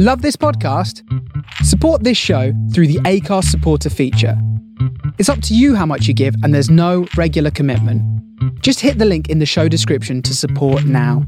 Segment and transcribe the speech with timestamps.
[0.00, 1.02] Love this podcast?
[1.64, 4.40] Support this show through the Acast supporter feature.
[5.18, 8.00] It's up to you how much you give, and there's no regular commitment.
[8.62, 11.26] Just hit the link in the show description to support now.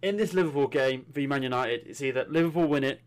[0.00, 3.02] in this Liverpool game v Man United, it's either Liverpool win it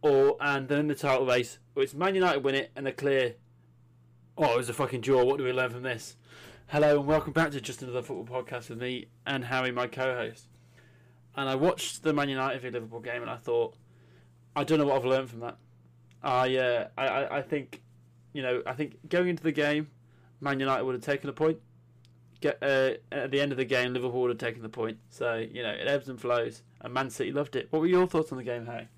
[0.00, 2.94] or and then in the title race, or it's Man United win it and they're
[2.94, 3.34] clear.
[4.38, 5.24] Oh, it was a fucking draw.
[5.24, 6.16] What do we learn from this?
[6.66, 10.48] Hello and welcome back to just another football podcast with me and Harry, my co-host.
[11.34, 13.76] And I watched the Man United v Liverpool game and I thought,
[14.54, 15.56] I don't know what I've learned from that.
[16.22, 17.82] I, uh, I, I, think,
[18.34, 19.90] you know, I think going into the game,
[20.42, 21.58] Man United would have taken a point
[22.42, 24.98] get uh, at the end of the game, Liverpool would have taken the point.
[25.08, 27.68] So you know it ebbs and flows, and Man City loved it.
[27.70, 28.88] What were your thoughts on the game, Harry?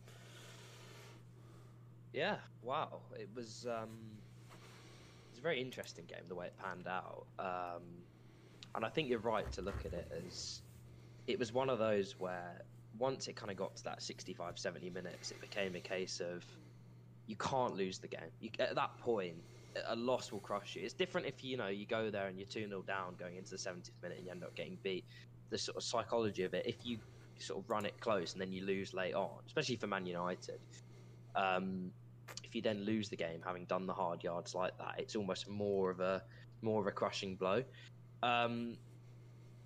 [2.12, 4.17] Yeah, wow, it was um,
[5.38, 7.82] was a very interesting game the way it panned out, um,
[8.74, 10.62] and I think you're right to look at it as
[11.26, 12.62] it was one of those where
[12.98, 16.44] once it kind of got to that 65, 70 minutes, it became a case of
[17.26, 18.30] you can't lose the game.
[18.40, 19.36] You, at that point,
[19.86, 20.82] a loss will crush you.
[20.82, 23.50] It's different if you know you go there and you're two 0 down going into
[23.50, 25.04] the 70th minute and you end up getting beat.
[25.50, 26.98] The sort of psychology of it, if you
[27.38, 30.58] sort of run it close and then you lose late on, especially for Man United,
[31.36, 31.92] um,
[32.48, 35.48] if you then lose the game having done the hard yards like that, it's almost
[35.48, 36.22] more of a
[36.62, 37.62] more of a crushing blow.
[38.22, 38.76] Um,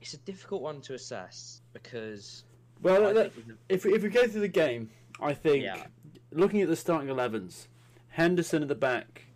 [0.01, 2.45] it's a difficult one to assess because.
[2.83, 3.33] Well, if,
[3.69, 5.85] if we, if we go through the game, I think Yeah.
[6.33, 7.69] looking at the starting 11s,
[8.09, 9.27] Henderson at the back,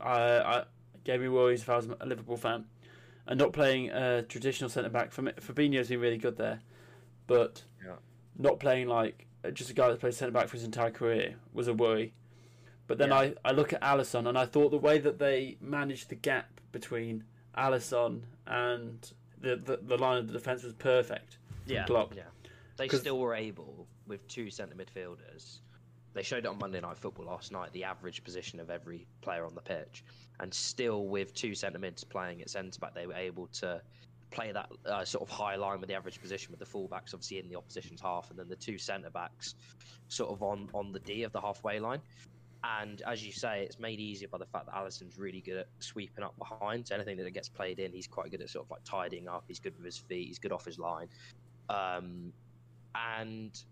[0.00, 0.64] I, I
[1.04, 2.64] gave me worries if I was a Liverpool fan,
[3.26, 5.12] and not playing a traditional centre back.
[5.12, 6.60] For Fabinho's been really good there,
[7.26, 7.96] but Yeah.
[8.38, 11.68] not playing like just a guy that played centre back for his entire career was
[11.68, 12.14] a worry.
[12.86, 13.16] But then Yeah.
[13.18, 16.60] I, I look at Alisson and I thought the way that they managed the gap
[16.72, 17.24] between
[17.56, 19.10] Alisson and
[19.40, 21.38] the, the, the line of the defence was perfect.
[21.66, 22.14] Yeah, Klopp.
[22.14, 22.22] yeah.
[22.76, 25.60] They 'Cause- still were able with two centre midfielders.
[26.12, 29.44] They showed it on Monday Night Football last night, the average position of every player
[29.46, 30.04] on the pitch,
[30.38, 33.80] and still with two centre mids playing at centre back, they were able to
[34.30, 37.38] play that uh, sort of high line with the average position with the fullbacks obviously
[37.38, 39.54] in the opposition's half, and then the two centre backs
[40.08, 42.00] sort of on on the D of the halfway line.
[42.64, 45.68] And as you say, it's made easier by the fact that Alisson's really good at
[45.80, 46.88] sweeping up behind.
[46.88, 49.44] So anything that gets played in, he's quite good at sort of like tidying up.
[49.46, 50.28] He's good with his feet.
[50.28, 51.08] He's good off his line.
[51.68, 52.32] Um,
[52.94, 53.62] and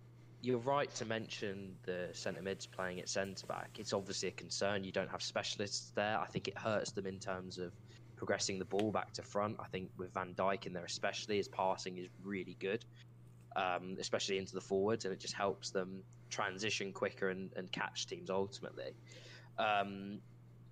[0.42, 3.70] you're right to mention the centre mids playing at centre back.
[3.78, 4.84] It's obviously a concern.
[4.84, 6.18] You don't have specialists there.
[6.18, 7.72] I think it hurts them in terms of
[8.16, 9.56] progressing the ball back to front.
[9.58, 12.84] I think with Van Dijk in there, especially, his passing is really good,
[13.56, 18.06] um, especially into the forwards, and it just helps them transition quicker and, and catch
[18.06, 18.94] teams ultimately.
[19.58, 20.18] Um,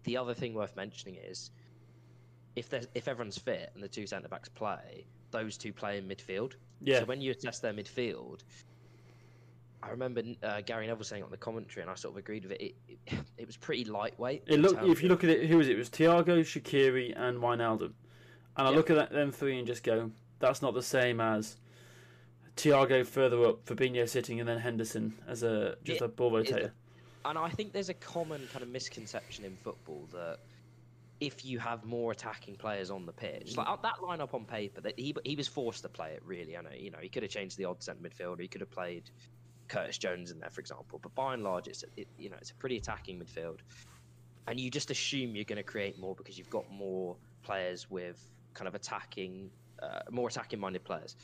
[0.04, 1.50] the other thing worth mentioning is
[2.56, 6.08] if there's if everyone's fit and the two centre backs play, those two play in
[6.08, 6.54] midfield.
[6.80, 7.00] Yeah.
[7.00, 8.40] So when you assess their midfield,
[9.82, 12.52] I remember uh, Gary Neville saying on the commentary, and I sort of agreed with
[12.52, 12.62] it.
[12.62, 12.74] It,
[13.06, 14.44] it, it was pretty lightweight.
[14.46, 15.72] It in look terms if you look at it, who was it?
[15.72, 17.92] It was Thiago, Shaqiri, and Wijnaldum.
[18.56, 18.76] And I Yeah.
[18.76, 21.56] look at that, them three and just go, that's not the same as
[22.56, 26.70] Thiago further up, Fabinho sitting, and then Henderson as a just a ball rotator.
[27.24, 30.38] and I think there's a common kind of misconception in football that
[31.20, 34.80] if you have more attacking players on the pitch, like uh, that lineup on paper,
[34.80, 36.22] that he he was forced to play it.
[36.24, 38.40] Really, I know you know he could have changed the odd centre midfielder.
[38.40, 39.10] He could have played
[39.68, 40.98] Curtis Jones in there, for example.
[41.02, 43.58] But by and large, it's it, you know it's a pretty attacking midfield,
[44.46, 48.18] and you just assume you're going to create more because you've got more players with
[48.54, 49.50] kind of attacking,
[49.82, 51.16] uh, more attacking minded players.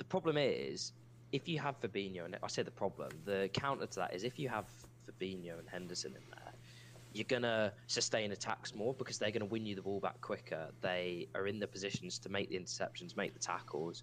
[0.00, 0.94] The problem is
[1.30, 4.38] if you have Fabinho, and I say the problem, the counter to that is if
[4.38, 4.64] you have
[5.06, 6.54] Fabinho and Henderson in there,
[7.12, 10.70] you're gonna sustain attacks more because they're gonna win you the ball back quicker.
[10.80, 14.02] They are in the positions to make the interceptions, make the tackles,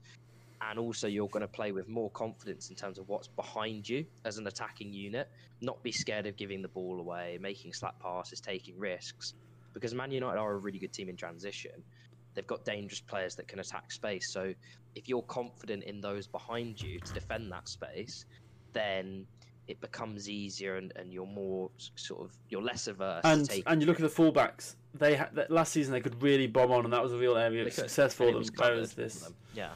[0.62, 4.38] and also you're gonna play with more confidence in terms of what's behind you as
[4.38, 5.28] an attacking unit.
[5.62, 9.34] Not be scared of giving the ball away, making slap passes, taking risks,
[9.74, 11.84] because Man United are a really good team in transition.
[12.36, 14.32] They've got dangerous players that can attack space.
[14.32, 14.54] So
[14.98, 18.26] if you're confident in those behind you to defend that space,
[18.74, 19.26] then
[19.68, 23.88] it becomes easier and, and you're more sort of you're less averse And and you
[23.88, 24.76] look at the fullbacks.
[24.94, 27.66] They that last season they could really bomb on, and that was a real area
[27.66, 28.44] of success for them.
[28.56, 29.36] Whereas this, them.
[29.54, 29.70] yeah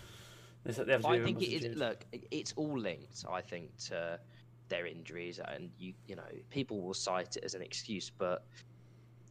[0.64, 1.78] this they have to I think it is.
[1.78, 3.26] Look, it's all linked.
[3.30, 4.20] I think to
[4.70, 8.46] their injuries, and you you know people will cite it as an excuse, but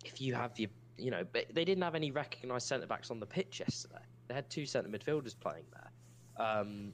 [0.04, 3.18] if you have your you know, but they didn't have any recognised centre backs on
[3.18, 4.04] the pitch yesterday.
[4.30, 6.46] They had two centre midfielders playing there.
[6.46, 6.92] Um,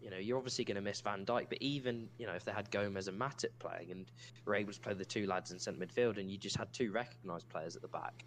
[0.00, 2.52] you know, you're obviously going to miss Van Dijk, but even you know if they
[2.52, 4.06] had Gomez and Matip playing and
[4.46, 6.90] were able to play the two lads in centre midfield, and you just had two
[6.90, 8.24] recognised players at the back,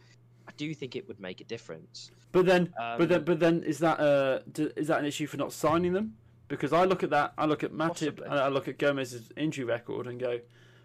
[0.47, 2.11] I do think it would make a difference.
[2.31, 5.25] But then, but then, Um, but then, is that uh, d- is that an issue
[5.25, 6.15] for not signing them?
[6.47, 8.25] Because I look at that, I look at Matip, Possibly.
[8.25, 10.41] and I look at Gomez's injury record, and go,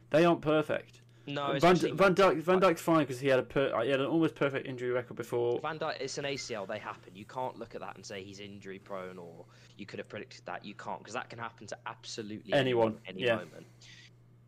[0.09, 1.03] they aren't perfect.
[1.27, 4.01] No, Van, Van Dijk, Van Dijk's fine because he had a per, uh, he had
[4.01, 5.59] an almost perfect injury record before.
[5.61, 6.69] Van Dijk, it's an ACL.
[6.69, 7.17] They happen.
[7.17, 9.45] You can't look at that and say he's injury prone or
[9.77, 10.65] you could have predicted that.
[10.65, 13.37] You can't because that can happen to absolutely Anyone, any yeah.
[13.37, 13.67] moment.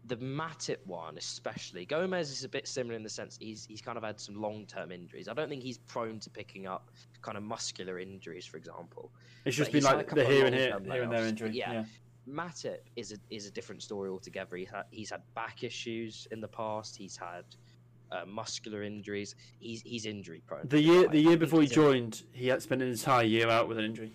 [0.07, 3.99] The Matip one, especially Gomez, is a bit similar in the sense he's he's kind
[3.99, 5.29] of had some long term injuries.
[5.29, 6.91] I don't think he's prone to picking up
[7.23, 9.11] kind of muscular injuries, for example.
[9.45, 11.27] It's just but been he's had a like the here and here, here and there
[11.27, 11.51] injury.
[11.53, 11.73] Yeah.
[11.73, 11.85] Yeah.
[12.29, 14.57] Matip is a is a different story altogether.
[14.57, 16.97] He's had, he's had back issues in the past.
[16.97, 17.45] He's had
[18.13, 19.35] uh, muscular injuries.
[19.61, 20.67] He's he's injury prone.
[20.69, 23.79] The year the year before he joined, he had spent an entire year out with
[23.79, 24.13] an injury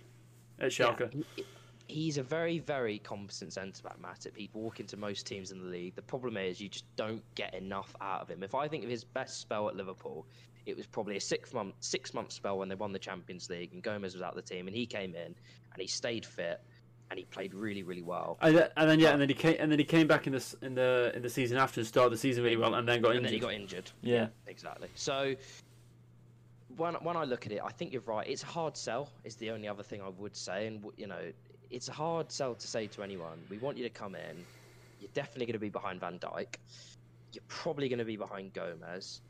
[0.60, 1.24] at Yeah, Schalke.
[1.36, 1.46] he-
[1.90, 4.36] He's a very, very competent centre back, Matip.
[4.38, 5.96] He'd walk into most teams in the league.
[5.96, 8.42] The problem is you just don't get enough out of him.
[8.42, 10.26] If I think of his best spell at Liverpool,
[10.66, 13.74] it was probably a six month six month spell when they won the Champions League
[13.74, 15.26] and Gomez was out of the team and he came in
[15.74, 16.62] and he stayed fit
[17.10, 18.38] and he played really, really well.
[18.42, 20.34] And then, and then yeah, and then he came and then he came back in
[20.34, 23.02] this in the in the season after and started the season really well, and then
[23.02, 23.30] got and injured.
[23.30, 23.92] then he got injured.
[24.02, 24.28] Yeah.
[24.48, 24.90] exactly.
[24.96, 25.36] So
[26.78, 28.28] when when I look at it, I think you're right.
[28.28, 29.10] It's a hard sell.
[29.24, 31.32] Is the only other thing I would say, and you know,
[31.70, 33.40] it's a hard sell to say to anyone.
[33.50, 34.44] We want you to come in.
[35.00, 36.56] You're definitely going to be behind Van Dijk.
[37.34, 39.22] You're probably going to be behind Gomez,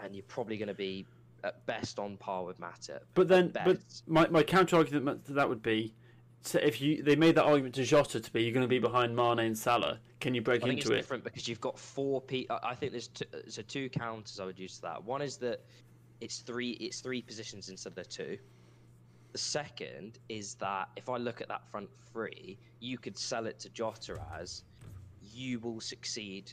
[0.00, 1.06] and you're probably going to be
[1.44, 3.00] at best on par with Matip.
[3.14, 5.94] But then, but my, my counter argument to that would be,
[6.42, 8.78] so if you they made that argument to Jota to be you're going to be
[8.78, 10.94] behind Mane and Salah, can you break I think it's it?
[10.96, 12.58] different because you've got four people.
[12.62, 15.04] I think there's two, so two counters I would use to that.
[15.04, 15.60] One is that
[16.20, 18.38] it's three it's three positions instead of two.
[19.32, 23.58] The second is that if I look at that front three, you could sell it
[23.60, 24.64] to Jota as
[25.32, 26.52] you will succeed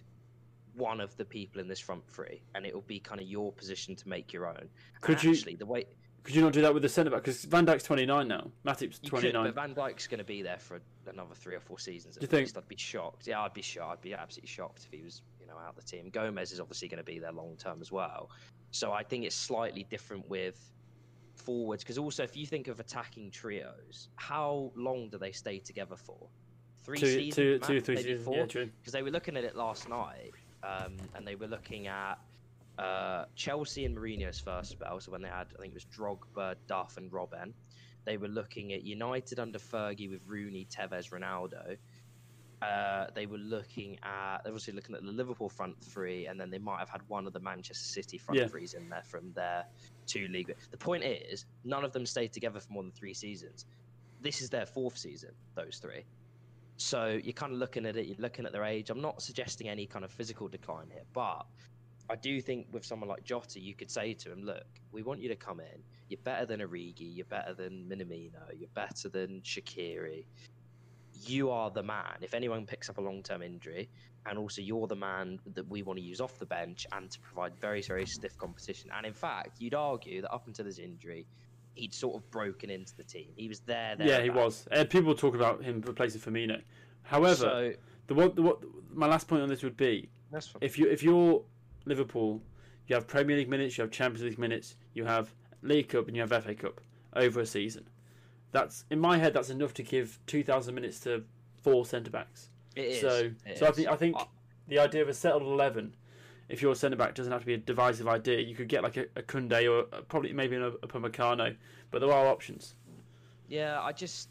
[0.76, 3.52] one of the people in this front three, and it will be kind of your
[3.52, 4.70] position to make your own.
[5.02, 5.86] Could and you- actually the way
[6.24, 7.24] Could you not do that with the centre back?
[7.24, 9.44] Because Van Dijk's 29 now, Matip's you could, 29.
[9.46, 10.82] but Van Dijk's going to be there for
[11.12, 12.18] another three or four seasons.
[12.18, 12.42] At Do you think?
[12.48, 12.58] least.
[12.58, 13.28] I'd be shocked.
[13.28, 14.00] Yeah, I'd be shocked.
[14.00, 16.10] I'd be absolutely shocked if he was, you know, out of the team.
[16.10, 18.30] Gomez is obviously going to be there long term as well.
[18.72, 20.72] So I think it's slightly different with
[21.36, 25.96] forwards because also if you think of attacking trios, how long do they stay together
[25.96, 26.28] for?
[26.84, 28.26] Three two, seasons, two, max, two, three maybe seasons.
[28.26, 28.36] four?
[28.38, 28.70] Yeah, true.
[28.80, 30.32] because they were looking at it last night,
[30.64, 32.20] um, and they were looking at
[32.80, 35.00] uh, Chelsea and Mourinho's first spell.
[35.00, 37.54] So when they had, I think it was Drogba, Duff, and Robben.
[38.06, 41.78] They were looking at United under Fergie with Rooney, Tevez, Ronaldo.
[42.62, 46.50] Uh, they were looking at, they're obviously looking at the Liverpool front three, and then
[46.50, 48.48] they might have had one of the Manchester City front Yeah.
[48.48, 49.66] threes in there from their
[50.08, 50.54] two league.
[50.72, 53.66] The point is, none of them stayed together for more than three seasons.
[54.20, 56.06] This is their fourth season, those three.
[56.78, 58.90] So you're kind of looking at it, you're looking at their age.
[58.90, 61.46] I'm not suggesting any kind of physical decline here, but
[62.10, 65.22] I do think with someone like Jota, you could say to him, look, we want
[65.22, 65.84] you to come in.
[66.08, 70.26] You're better than Origi, you're better than Minamino, you're better than Shaqiri.
[71.26, 72.18] You are the man.
[72.22, 73.90] If anyone picks up a long term injury,
[74.26, 77.20] and also you're the man that we want to use off the bench and to
[77.20, 78.90] provide very, very stiff competition.
[78.96, 81.26] And in fact, you'd argue that up until his injury,
[81.76, 83.28] he'd sort of broken into the team.
[83.36, 83.96] He was there.
[84.00, 84.68] Yeah, he was.
[84.72, 86.62] Uh, people talk about him replacing Firmino.
[87.04, 87.74] However, So,
[88.08, 88.60] the what, the what,
[88.94, 90.10] my last point on this would be
[90.62, 91.44] if you if you're
[91.86, 92.42] Liverpool,
[92.88, 96.16] you have Premier League minutes, you have Champions League minutes, you have League Cup, and
[96.16, 96.82] you have FA Cup
[97.16, 97.88] over a season.
[98.52, 99.34] That's in my head.
[99.34, 101.24] That's enough to give two thousand minutes to
[101.62, 102.50] four centre backs.
[102.76, 103.02] It is.
[103.02, 104.26] So, it so I think I think Uh,
[104.68, 105.96] the idea of a settled eleven,
[106.48, 108.40] if you're a centre back, doesn't have to be a divisive idea.
[108.40, 111.56] You could get like a, a Kunde or a, probably maybe a, a Pamecano,
[111.92, 112.76] but there are options.
[113.48, 114.30] Yeah, I just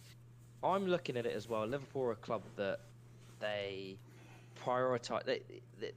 [0.64, 1.64] I'm looking at it as well.
[1.64, 2.80] Liverpool are a club that
[3.38, 3.98] they
[4.60, 5.24] prioritize.
[5.24, 5.42] They,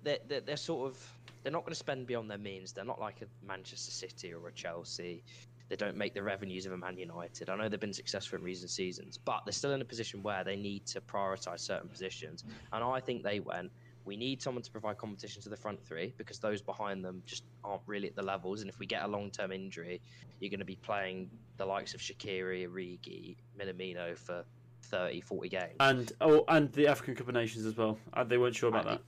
[0.03, 2.71] they, they, they're sort of they're not going to spend beyond their means.
[2.71, 5.23] They're not like a Manchester City or a Chelsea.
[5.69, 7.49] They don't make the revenues of a Man United.
[7.49, 10.43] I know they've been successful in recent seasons, but they're still in a position where
[10.43, 12.43] they need to prioritize certain positions.
[12.73, 13.71] And I think they went.
[14.03, 17.43] We need someone to provide competition to the front three because those behind them just
[17.63, 18.61] aren't really at the levels.
[18.61, 20.01] And if we get a long-term injury,
[20.39, 24.43] you're going to be playing the likes of Shaqiri, Origi, Minamino for
[24.85, 25.75] 30, 40 games.
[25.79, 27.97] And oh, and the African Cup of Nations as well.
[28.13, 29.01] Uh, They weren't sure about that.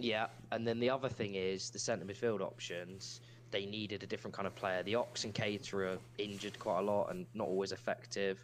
[0.00, 3.20] Yeah, and then the other thing is the centre midfield options.
[3.50, 4.82] They needed a different kind of player.
[4.82, 8.42] The Ox and Keita are injured quite a lot and not always effective.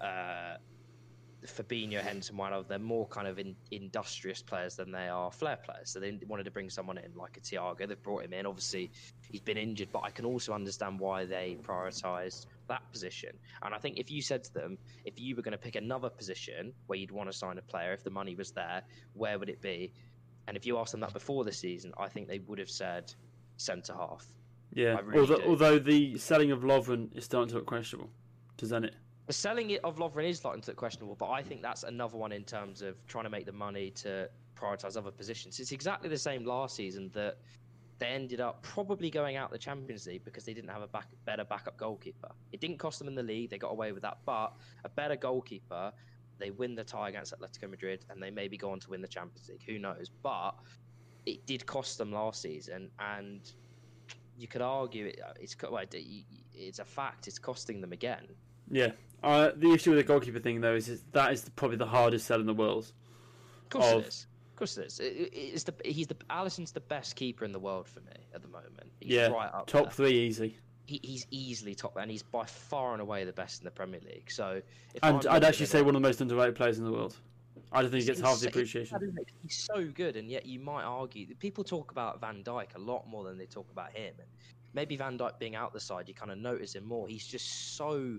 [0.00, 0.56] Uh,
[1.46, 5.90] Fabinho, Henson, Wijnaldum, they're more kind of in, industrious players than they are flair players.
[5.90, 7.86] So they wanted to bring someone in like a Thiago.
[7.86, 8.44] They've brought him in.
[8.44, 8.90] Obviously,
[9.30, 13.30] he's been injured, but I can also understand why they prioritised that position.
[13.62, 16.10] And I think if you said to them, if you were going to pick another
[16.10, 18.82] position where you'd want to sign a player, if the money was there,
[19.14, 19.92] where would it be?
[20.48, 23.12] And if you asked them that before the season, I think they would have said
[23.58, 24.26] centre half.
[24.72, 24.98] Yeah.
[25.04, 28.10] Really although, although the selling of Lovren is starting to look questionable,
[28.56, 28.94] doesn't it?
[29.26, 32.32] The selling of Lovren is starting to look questionable, but I think that's another one
[32.32, 35.60] in terms of trying to make the money to prioritise other positions.
[35.60, 37.36] It's exactly the same last season that
[37.98, 41.08] they ended up probably going out the Champions League because they didn't have a back,
[41.26, 42.30] better backup goalkeeper.
[42.52, 44.16] It didn't cost them in the league; they got away with that.
[44.24, 45.92] But a better goalkeeper,
[46.38, 49.08] they win the tie against Atletico Madrid, and they maybe go on to win the
[49.08, 49.62] Champions League.
[49.66, 50.10] Who knows?
[50.22, 50.54] But
[51.26, 53.40] it did cost them last season, and
[54.38, 55.82] you could argue it, it's well,
[56.54, 57.26] it's a fact.
[57.28, 58.26] It's costing them again.
[58.70, 58.92] Yeah.
[59.22, 62.26] Uh, the issue with the goalkeeper thing though is, is that is probably the hardest
[62.26, 62.92] sell in the world.
[63.64, 64.26] Of course of- it is.
[64.52, 65.00] Of course it is.
[65.00, 68.12] It, it- it's the he's the Alisson's the best keeper in the world for me
[68.34, 68.90] at the moment.
[69.00, 69.28] He's yeah.
[69.28, 69.90] right up Top there.
[69.92, 70.56] three easy.
[70.88, 74.00] He, he's easily top, and he's by far and away the best in the Premier
[74.00, 74.30] League.
[74.30, 74.62] So,
[74.94, 77.14] if And I'm I'd actually say one of the most underrated players in the world.
[77.70, 78.98] I don't think he gets half the appreciation.
[79.42, 82.78] He's so good, and yet you might argue that people talk about Van Dijk a
[82.78, 84.14] lot more than they talk about him.
[84.18, 84.28] And
[84.72, 87.06] maybe Van Dijk being out the side, you kind of notice him more.
[87.06, 88.18] He's just so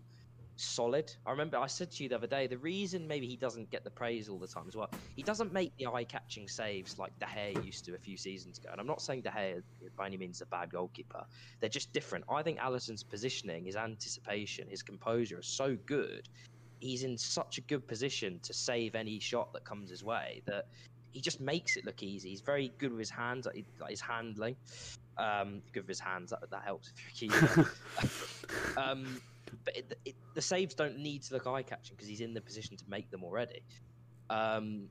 [0.60, 1.12] solid.
[1.26, 3.84] I remember I said to you the other day, the reason maybe he doesn't get
[3.84, 7.26] the praise all the time as well, he doesn't make the eye-catching saves like De
[7.26, 8.70] Gea used to a few seasons ago.
[8.72, 9.62] And I'm not saying De Gea
[9.96, 11.26] by any means a bad goalkeeper.
[11.60, 12.26] They're just different.
[12.30, 16.28] I think Alisson's positioning, his anticipation, his composure is so good.
[16.80, 20.66] He's in such a good position to save any shot that comes his way that
[21.12, 22.30] he just makes it look easy.
[22.30, 24.56] He's very good with his hands, like, like his handling.
[25.18, 26.30] Um, good with his hands.
[26.30, 27.72] That, that helps if you're a keeper.
[28.78, 29.22] um,
[29.64, 32.42] but it, it, the saves don't need to look eye catching because he's in the
[32.42, 33.62] position to make them already.
[34.30, 34.88] Um,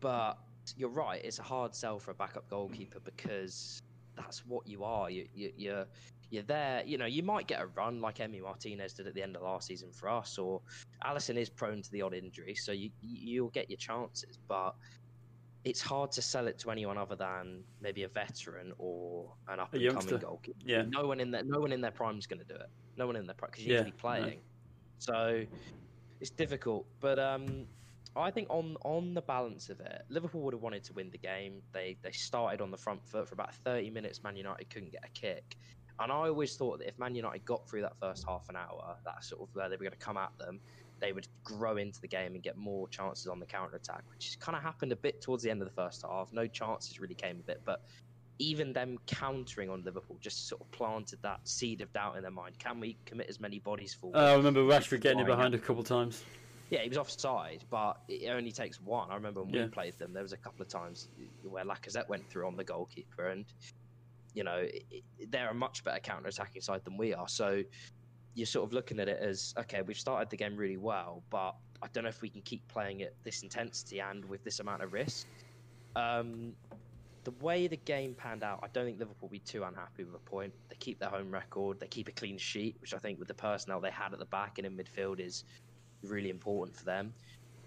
[0.00, 0.38] but
[0.76, 3.82] you're right; it's a hard sell for a backup goalkeeper because
[4.16, 5.10] that's what you are.
[5.10, 5.86] You, you, you're
[6.30, 6.82] you're there.
[6.84, 9.42] You know, you might get a run like Emi Martinez did at the end of
[9.42, 10.60] last season for us, or
[11.04, 14.74] Alisson is prone to the odd injury, so you you'll get your chances, but.
[15.66, 19.72] It's hard to sell it to anyone other than maybe a veteran or an up
[19.72, 20.58] and coming goalkeeper.
[20.62, 20.82] Yeah.
[20.86, 22.68] No one in their no one in their prime is going to do it.
[22.96, 23.98] No one in prime because you Yeah, need to no.
[24.00, 24.40] playing.
[24.98, 25.46] So
[26.20, 27.66] it's difficult, but um,
[28.16, 31.18] I think on on the balance of it, Liverpool would have wanted to win the
[31.18, 31.62] game.
[31.72, 34.22] They they started on the front foot for about thirty minutes.
[34.22, 35.56] Man United couldn't get a kick,
[35.98, 38.96] and I always thought that if Man United got through that first half an hour,
[39.04, 40.60] that's sort of where they were going to come at them.
[41.00, 44.36] They would grow into the game and get more chances on the counter attack, which
[44.40, 46.30] kind of happened a bit towards the end of the first half.
[46.32, 47.80] No chances really came of it, but
[48.38, 52.30] even them countering on Liverpool just sort of planted that seed of doubt in their
[52.30, 52.58] mind.
[52.58, 54.16] Can we commit as many bodies forward?
[54.18, 56.24] Uh, I remember Rashford getting it behind a couple of times.
[56.70, 59.10] Yeah, he was offside, but it only takes one.
[59.10, 59.64] I remember when Yeah.
[59.64, 61.08] we played them, there was a couple of times
[61.42, 63.44] where Lacazette went through on the goalkeeper, and
[64.32, 64.66] you know
[65.28, 67.28] they're a much better counter-attacking side than we are.
[67.28, 67.62] So
[68.34, 71.54] you're sort of looking at it as okay, we've started the game really well, but
[71.82, 74.82] I don't know if we can keep playing at this intensity and with this amount
[74.82, 75.28] of risk.
[75.96, 76.54] Um,
[77.24, 80.14] the way the game panned out, I don't think Liverpool will be too unhappy with
[80.14, 80.52] a point.
[80.68, 83.34] They keep their home record, they keep a clean sheet, which I think with the
[83.34, 85.44] personnel they had at the back and in midfield is
[86.02, 87.14] really important for them.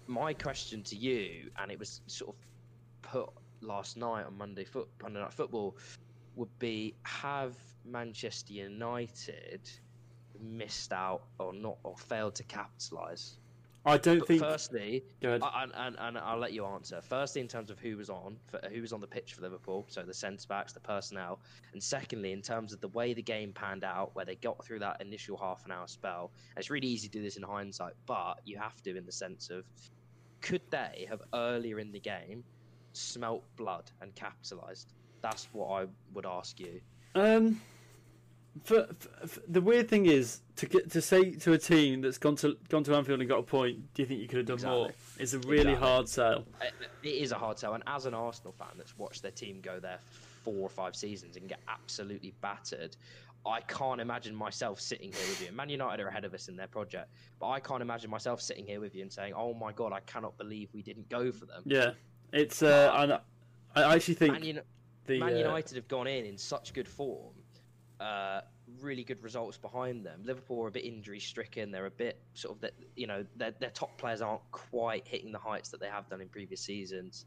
[0.06, 2.40] My question to you, and it was sort of
[3.02, 5.76] put last night on Monday foot Monday Night Football,
[6.36, 9.68] would be: Have Manchester United
[10.40, 13.38] missed out or not or failed to capitalise?
[13.86, 14.42] I don't But think.
[14.42, 15.42] firstly, Go ahead.
[15.42, 17.00] I- and, and, and I'll let you answer.
[17.00, 19.86] Firstly, in terms of who was on, for, who was on the pitch for Liverpool,
[19.88, 21.40] so the centre backs, the personnel,
[21.72, 24.80] and secondly, in terms of the way the game panned out, where they got through
[24.80, 26.32] that initial half an hour spell.
[26.54, 29.12] And it's really easy to do this in hindsight, but you have to in the
[29.12, 29.64] sense of,
[30.40, 32.44] could they have earlier in the game
[32.92, 34.92] smelt blood and capitalised?
[35.22, 36.80] That's what I would ask you.
[37.14, 37.60] Um,
[38.64, 42.18] for, for, for- the weird thing is to get to say to a team that's
[42.18, 43.94] gone to gone to Anfield and got a point.
[43.94, 44.78] Do you think you could have done Exactly.
[44.78, 44.90] more?
[45.18, 45.74] It's a really Exactly.
[45.88, 46.44] hard sell.
[46.60, 49.60] It it is a hard sell, and as an Arsenal fan that's watched their team
[49.60, 49.98] go there
[50.44, 52.96] four or five seasons and get absolutely battered,
[53.46, 55.52] I can't imagine myself sitting here with you.
[55.52, 58.66] Man United are ahead of us in their project, but I can't imagine myself sitting
[58.66, 61.44] here with you and saying, "Oh my god, I cannot believe we didn't go for
[61.46, 61.90] them." Yeah,
[62.32, 62.62] it's.
[62.62, 63.12] Uh, and
[63.76, 64.60] I actually think Man, Uni-
[65.06, 67.34] the Man uh, United have gone in in such good form,
[68.00, 68.40] uh,
[68.80, 70.20] really good results behind them.
[70.24, 71.70] Liverpool are a bit injury stricken.
[71.70, 75.32] They're a bit sort of that you know their their top players aren't quite hitting
[75.32, 77.26] the heights that they have done in previous seasons.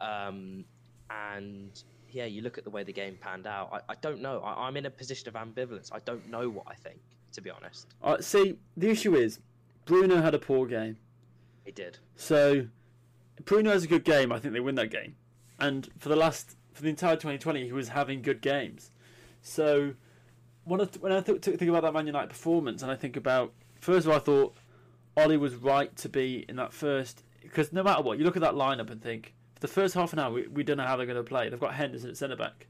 [0.00, 0.64] Um,
[1.10, 3.70] and yeah, you look at the way the game panned out.
[3.72, 4.40] I, I don't know.
[4.40, 5.90] I, I'm in a position of ambivalence.
[5.92, 7.00] I don't know what I think,
[7.32, 7.88] to be honest.
[8.02, 9.40] uh, see the issue is
[9.84, 10.96] Bruno had a poor game.
[11.64, 11.98] He did.
[12.14, 12.66] So
[13.44, 14.30] Bruno has a good game.
[14.30, 15.16] I think they win that game.
[15.58, 18.90] And for the last for the entire 2020, he was having good games.
[19.46, 19.94] So
[20.64, 23.52] when I when I th- think about that Man United performance, and I think about
[23.80, 24.56] first of all, I thought
[25.16, 28.42] Ole was right to be in that first because no matter what, you look at
[28.42, 30.96] that lineup and think for the first half an hour, we, we don't know how
[30.96, 31.48] they're going to play.
[31.48, 32.66] They've got Henderson at centre back.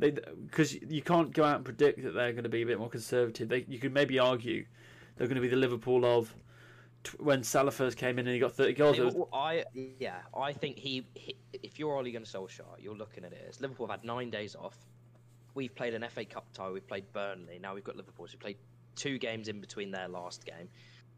[0.00, 2.80] They because you can't go out and predict that they're going to be a bit
[2.80, 3.48] more conservative.
[3.48, 4.66] They you could maybe argue
[5.16, 6.34] they're going to be the Liverpool of
[7.18, 8.98] when Salah first came in and he got thirty goals.
[8.98, 9.64] Was- I
[10.00, 13.60] yeah, I think he, he if you're Ole Gunnar Solskjaer, you're looking at it as
[13.60, 14.76] Liverpool have had nine days off.
[15.54, 18.26] We've played an FA Cup tie, we've played Burnley, now we've got Liverpool.
[18.28, 18.56] So we played
[18.94, 20.68] two games in between their last game.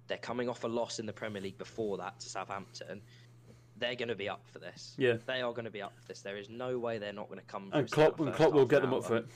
[0.06, 3.00] They're coming off a loss in the Premier League before that to Southampton.
[3.78, 4.94] They're going to be up for this.
[4.98, 5.16] Yeah.
[5.26, 6.20] they are going to be up for this.
[6.20, 7.70] There is no way they're not going to come.
[7.70, 9.26] For and us in that Klopp and Klopp will get them up for it.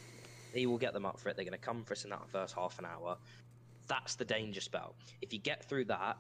[0.52, 1.36] he will get them up for it.
[1.36, 3.16] They're going to come for us in that first half an hour.
[3.86, 4.94] That's the danger spell.
[5.22, 6.18] If you get through that,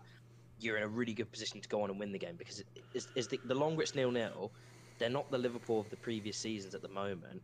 [0.60, 2.66] you're in a really good position to go on and win the game because it,
[2.94, 4.52] is, is the, the longer it's nil nil,
[4.98, 7.42] they're not the Liverpool of the previous seasons at the moment.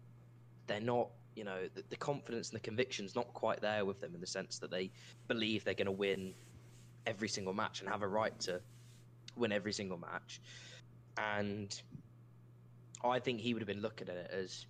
[0.66, 1.08] They're not,
[1.40, 4.26] you know, the, the confidence and the conviction's not quite there with them in the
[4.26, 4.90] sense that they
[5.26, 6.35] believe they're going to win
[7.06, 8.61] every single match and have a right to
[9.37, 10.38] win every single match.
[11.16, 11.75] And
[13.02, 14.66] I think he would have been looking at it as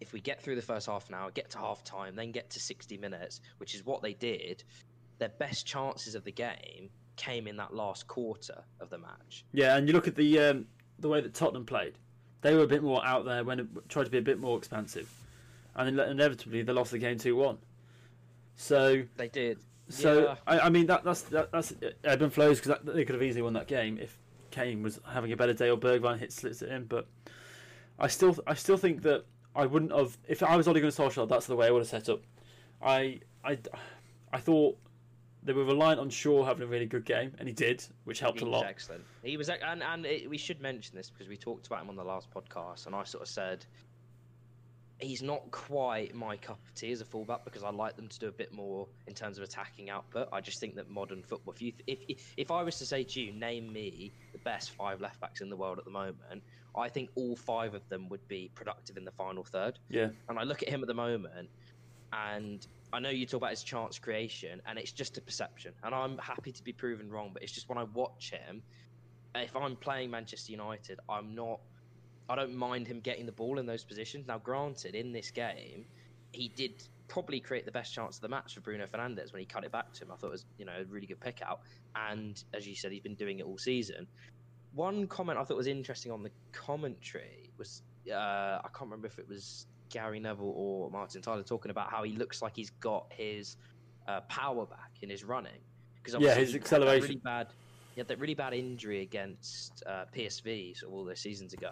[0.00, 2.50] if we get through the first half an hour, get to half time, then get
[2.50, 4.64] to 60 minutes, which is what they did,
[5.20, 9.44] their best chances of the game came in that last quarter of the match.
[9.52, 10.66] Yeah, and you look at the um,
[10.98, 11.98] the way that Tottenham played.
[12.40, 14.58] They were a bit more out there when it tried to be a bit more
[14.58, 15.08] expansive,
[15.76, 17.58] and inevitably they lost the game two one.
[18.56, 19.58] So They did.
[19.88, 20.36] So Yeah.
[20.46, 23.42] I, I mean that that's that, that's ebb and flows because they could have easily
[23.42, 24.18] won that game if
[24.50, 26.84] Kane was having a better day or Bergwijn hit slits it in.
[26.84, 27.06] But
[27.98, 31.10] I still I still think that I wouldn't have if I was only Ole Gunnar
[31.10, 31.28] Solskjaer.
[31.28, 32.20] That's the way I would have set up.
[32.82, 33.58] I I
[34.32, 34.78] I thought
[35.42, 38.40] they were reliant on Shaw having a really good game, and he did, which helped
[38.40, 38.64] He a lot.
[38.64, 39.04] excellent.
[39.22, 41.96] He was, and and it, we should mention this because we talked about him on
[41.96, 43.66] the last podcast, and I sort of said
[45.00, 48.18] he's not quite my cup of tea as a fullback because I like them to
[48.18, 50.28] do a bit more in terms of attacking output.
[50.32, 53.04] I just think that modern football, if you if if, if I was to say
[53.04, 56.42] to you, name me the best five left backs in the world at the moment,
[56.76, 59.78] I think all five of them would be productive in the final third.
[59.88, 61.48] Yeah, And I look at him at the moment,
[62.12, 65.72] and I know you talk about his chance creation, and it's just a perception.
[65.82, 68.62] And I'm happy to be proven wrong, but it's just when I watch him,
[69.34, 71.60] if I'm playing Manchester United, I'm not.
[72.28, 74.26] I don't mind him getting the ball in those positions.
[74.26, 75.84] Now, granted, in this game,
[76.32, 79.46] he did probably create the best chance of the match for Bruno Fernandes when he
[79.46, 80.10] cut it back to him.
[80.12, 81.60] I thought it was, you know, a really good pick out.
[81.94, 84.06] And as you said, he's been doing it all season.
[84.72, 89.18] One comment I thought was interesting on the commentary was uh, I can't remember if
[89.18, 93.06] it was Gary Neville or Martin Tyler talking about how he looks like he's got
[93.10, 93.56] his
[94.08, 95.60] uh, power back in his running
[96.02, 97.02] because Yeah, his acceleration.
[97.02, 97.48] Really bad.
[97.94, 101.70] He had that really bad injury against uh, PSV sort of all those seasons ago.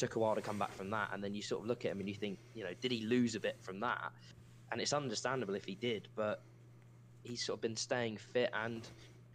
[0.00, 1.92] Took a while to come back from that, and then you sort of look at
[1.92, 4.12] him and you think, you know, did he lose a bit from that?
[4.72, 6.42] And it's understandable if he did, but
[7.22, 8.88] he's sort of been staying fit and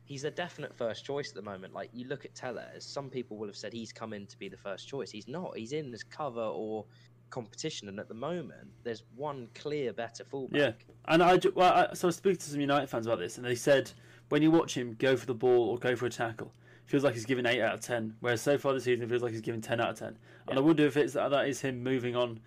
[0.05, 1.71] he's a definite first choice at the moment.
[1.75, 4.49] Like you look at Telles, some people will have said he's come in to be
[4.49, 5.11] the first choice.
[5.11, 5.55] He's not.
[5.55, 6.85] He's in as cover or
[7.29, 10.59] competition, and at the moment, there's one clear better fullback.
[10.59, 10.71] Yeah.
[11.13, 13.55] and I well, I, so I speaking to some United fans about this, and they
[13.55, 13.91] said
[14.29, 16.51] when you watch him go for the ball or go for a tackle,
[16.85, 18.15] feels like he's giving eight out of ten.
[18.19, 20.17] Whereas so far this season, it feels like he's giving ten out of ten.
[20.47, 22.39] And I wonder if it's that that is him moving on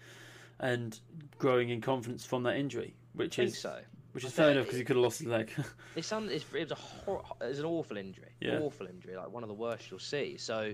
[0.61, 0.99] and
[1.39, 3.79] growing in confidence from that injury, which is so.
[4.13, 5.51] which is fair enough because he could have lost his leg.
[5.97, 8.31] It's, un- it's it was a hor- it was an awful injury.
[8.41, 8.59] Yeah.
[8.61, 10.37] Awful injury, like one of the worst you'll see.
[10.37, 10.73] So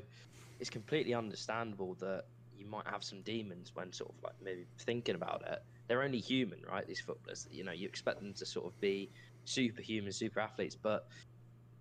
[0.61, 2.25] it's completely understandable that
[2.59, 5.63] you might have some demons when sort of like maybe thinking about it.
[5.89, 6.87] They're only human, right?
[6.87, 7.47] These footballers.
[7.51, 9.11] You know, you expect them to sort of be
[9.45, 11.07] superhuman, super athletes, but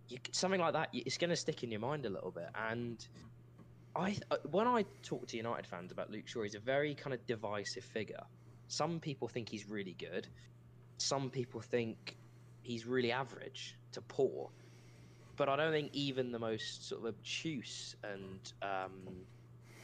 [0.09, 2.49] you, something like that, it's going to stick in your mind a little bit.
[2.55, 3.05] And
[3.95, 7.13] I, uh, when I talk to United fans about Luke Shaw, he's a very kind
[7.13, 8.23] of divisive figure.
[8.67, 10.27] Some people think he's really good.
[10.97, 12.17] Some people think
[12.63, 14.49] he's really average to poor.
[15.35, 19.25] But I don't think even the most sort of obtuse and um,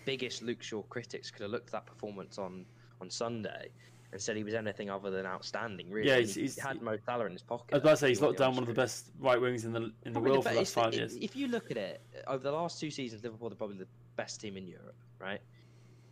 [0.06, 2.66] biggest Luke Shaw critics could have looked at that performance on,
[3.02, 3.70] on Sunday
[4.12, 5.90] and said he was anything other than outstanding.
[5.92, 7.76] Really, Yeah, he's- he he's- had Mo Salah in his pocket.
[7.76, 9.66] As I was about to say he's locked down one of the best right wings
[9.66, 11.16] in the in the world the for the last five years.
[11.16, 14.42] If you look at it over the last two seasons, Liverpool are probably the best
[14.42, 15.42] team in Europe, right?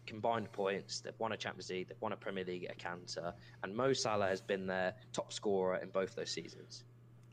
[0.05, 3.33] Combined points, they've won a Champions League, they've won a Premier League at a canter,
[3.63, 6.85] and Mo Salah has been their top scorer in both those seasons.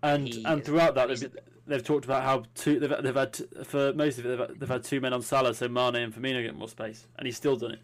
[0.02, 3.92] And He and throughout that, they've, they've talked about how two they've, they've had for
[3.94, 6.42] most of it they've, had- they've had two men on Salah, so Mane and Firmino
[6.42, 7.80] get more space, and he's still done it.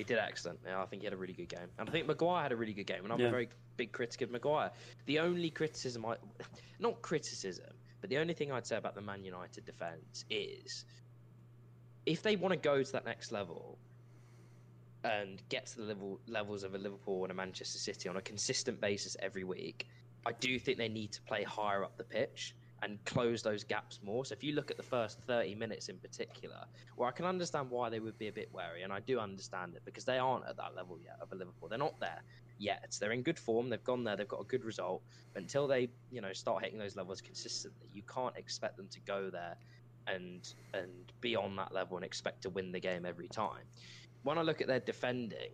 [0.00, 0.60] He did excellent.
[0.64, 2.56] Yeah, I think he had a really good game, and I think Maguire had a
[2.56, 3.04] really good game.
[3.04, 3.26] And I'm Yeah.
[3.26, 4.72] a very big critic of Maguire.
[5.04, 6.16] The only criticism I,
[6.78, 10.86] not criticism, but the only thing I'd say about the Man United defense is,
[12.06, 13.78] if they want to go to that next level,
[15.04, 18.22] and get to the level levels of a Liverpool and a Manchester City on a
[18.22, 19.86] consistent basis every week,
[20.24, 22.54] I do think they need to play higher up the pitch.
[22.82, 24.24] And close those gaps more.
[24.24, 26.64] So if you look at the first 30 minutes in particular,
[26.96, 29.74] where I can understand why they would be a bit wary, and I do understand
[29.74, 31.68] it because they aren't at that level yet of a Liverpool.
[31.68, 32.22] They're not there
[32.58, 32.96] yet.
[33.00, 33.68] They're in good form.
[33.68, 34.16] They've gone there.
[34.16, 35.02] They've got a good result.
[35.32, 39.00] But until they, you know, start hitting those levels consistently, you can't expect them to
[39.00, 39.56] go there
[40.06, 40.90] and and
[41.20, 43.64] be on that level and expect to win the game every time.
[44.22, 45.50] When I look at their defending,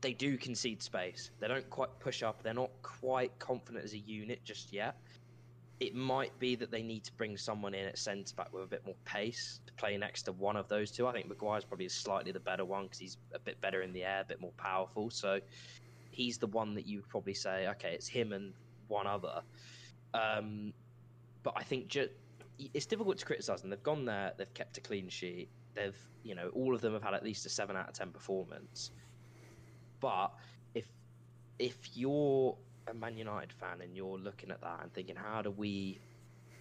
[0.00, 1.30] they do concede space.
[1.40, 2.42] They don't quite push up.
[2.42, 4.96] They're not quite confident as a unit just yet.
[5.80, 8.66] It might be that they need to bring someone in at centre back with a
[8.66, 11.06] bit more pace to play next to one of those two.
[11.06, 14.04] I think Maguire's probably slightly the better one because he's a bit better in the
[14.04, 15.10] air, a bit more powerful.
[15.10, 15.40] So
[16.10, 18.52] he's the one that you probably say, okay, it's him and
[18.88, 19.42] one other.
[20.14, 20.72] Um,
[21.42, 21.96] but I think
[22.72, 23.70] it's difficult to criticise them.
[23.70, 25.48] They've gone there, they've kept a clean sheet.
[25.74, 28.10] They've, you know, all of them have had at least a seven out of ten
[28.10, 28.92] performance.
[30.00, 30.32] But
[30.74, 30.86] if
[31.58, 32.56] if you're
[32.88, 36.00] a Man United fan and you're looking at that and thinking, how do we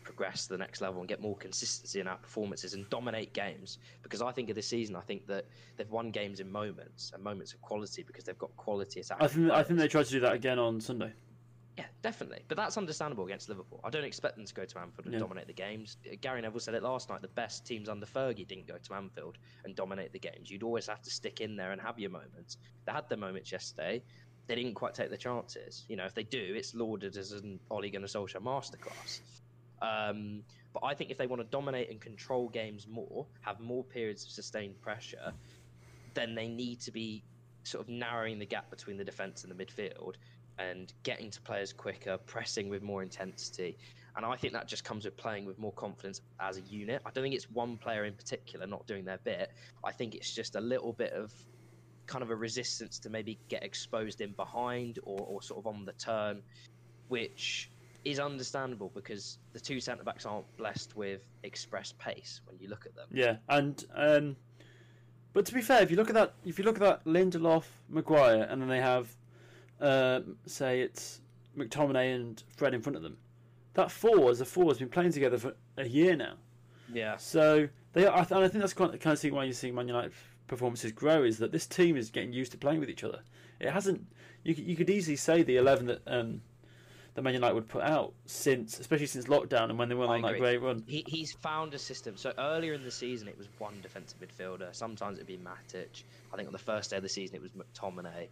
[0.04, 3.80] progress to the next level and get more consistency in our performances and dominate games?
[4.02, 5.46] Because I think of this season, I think that
[5.78, 9.24] they've won games in moments and moments of quality because they've got quality attacking.
[9.26, 11.14] I think I think they tried to do that again on Sunday.
[11.78, 12.44] Yeah, definitely.
[12.48, 13.82] But that's understandable against Liverpool.
[13.84, 15.20] I don't expect them to go to Anfield and Yeah.
[15.20, 15.98] dominate the games.
[16.22, 17.24] Gary Neville said it last night.
[17.24, 20.52] The best teams under Fergie didn't go to Anfield and dominate the games.
[20.52, 22.58] You'd always have to stick in there and have your moments.
[22.86, 24.04] They had their moments yesterday.
[24.48, 25.86] They didn't quite take the chances.
[25.88, 29.22] You know, if they do, it's lauded as an Ole Gunnar Solskjaer masterclass.
[29.82, 33.84] Um, but I think if they want to dominate and control games more, have more
[33.84, 35.34] periods of sustained pressure,
[36.14, 37.24] then they need to be
[37.64, 40.16] sort of narrowing the gap between the defence and the midfield
[40.60, 43.78] and getting to players quicker, pressing with more intensity.
[44.16, 47.02] And I think that just comes with playing with more confidence as a unit.
[47.06, 49.52] I don't think it's one player in particular not doing their bit.
[49.84, 51.34] I think it's just a little bit of
[52.08, 55.86] kind of a resistance to maybe get exposed in behind or, or sort of on
[55.86, 56.42] the turn,
[57.08, 57.70] which
[58.06, 62.86] is understandable because the two centre backs aren't blessed with express pace when you look
[62.86, 63.08] at them.
[63.12, 64.36] Yeah, and um,
[65.34, 67.66] but to be fair, if you look at that, if you look at that Lindelof,
[67.90, 69.10] Maguire, and then they have,
[69.82, 71.22] uh, say it's
[71.58, 73.18] McTominay and Fred in front of them,
[73.74, 76.34] that four as a four has been playing together for a year now.
[76.94, 77.18] Yeah.
[77.18, 79.54] So they, are, I, and I think that's kind of, kind of seeing why you're
[79.54, 80.14] seeing Man United
[80.48, 83.22] performances grow is that this team is getting used to playing with each other.
[83.60, 84.06] It hasn't.
[84.44, 86.42] You could- you could easily say the eleven that um,
[87.16, 90.16] that Man United would put out since, especially since lockdown and when they went I
[90.16, 90.84] on that great run.
[90.88, 92.18] He, he's found a system.
[92.18, 94.74] So earlier in the season, it was one defensive midfielder.
[94.76, 96.04] Sometimes it'd be Matic.
[96.34, 98.30] I think on the first day of the season, it was McTominay.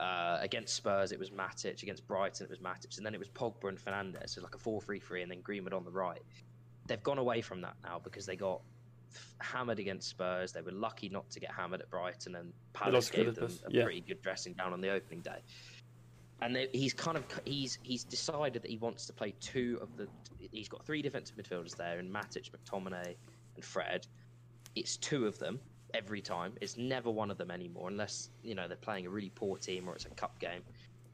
[0.00, 1.82] Uh, against Spurs, it was Matic.
[1.82, 2.96] Against Brighton, it was Matic.
[2.96, 4.30] And then it was Pogba and Fernandes.
[4.30, 6.20] So like a 4 3 3, and then Greenwood on the right.
[6.86, 8.60] They've gone away from that now because they got
[9.40, 10.52] hammered against Spurs.
[10.52, 13.84] They were lucky not to get hammered at Brighton, and Palace gave them a yeah.
[13.84, 15.42] pretty good dressing down on the opening day
[16.40, 19.96] and they- he's kind of he's he's decided that he wants to play two of
[19.96, 20.08] the.
[20.52, 23.16] He's got three defensive midfielders there, in Matic, McTominay,
[23.54, 24.06] and Fred.
[24.74, 25.58] It's two of them
[25.94, 26.52] every time.
[26.60, 29.88] It's never one of them anymore, unless you know they're playing a really poor team
[29.88, 30.62] or it's a cup game.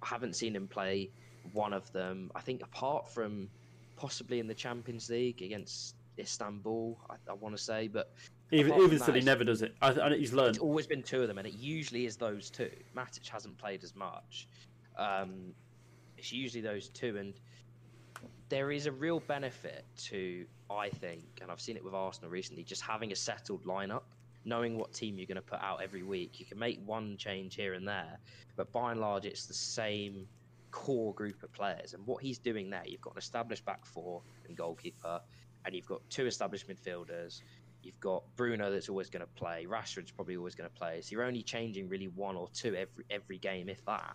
[0.02, 1.10] I haven't seen him play
[1.52, 2.30] one of them.
[2.34, 3.48] I think apart from
[3.96, 8.12] possibly in the Champions League against Istanbul, I, I want to say, but
[8.50, 9.74] Even even still, he never does it.
[9.80, 10.56] I, I, he's learned.
[10.56, 12.70] it's always been two of them, and it usually is those two.
[12.96, 14.48] Matic hasn't played as much.
[14.96, 15.54] Um,
[16.18, 17.34] it's usually those two, and
[18.48, 22.62] there is a real benefit to, I think, and I've seen it with Arsenal recently,
[22.62, 24.02] just having a settled lineup,
[24.44, 26.38] knowing what team you're going to put out every week.
[26.38, 28.18] You can make one change here and there,
[28.56, 30.26] but by and large, it's the same
[30.70, 31.94] core group of players.
[31.94, 35.20] And what he's doing there, you've got an established back four and goalkeeper,
[35.64, 37.42] and you've got two established midfielders.
[37.82, 39.66] You've got Bruno that's always going to play.
[39.68, 41.00] Rashford's probably always going to play.
[41.00, 44.14] So you're only changing really one or two every every game, if that.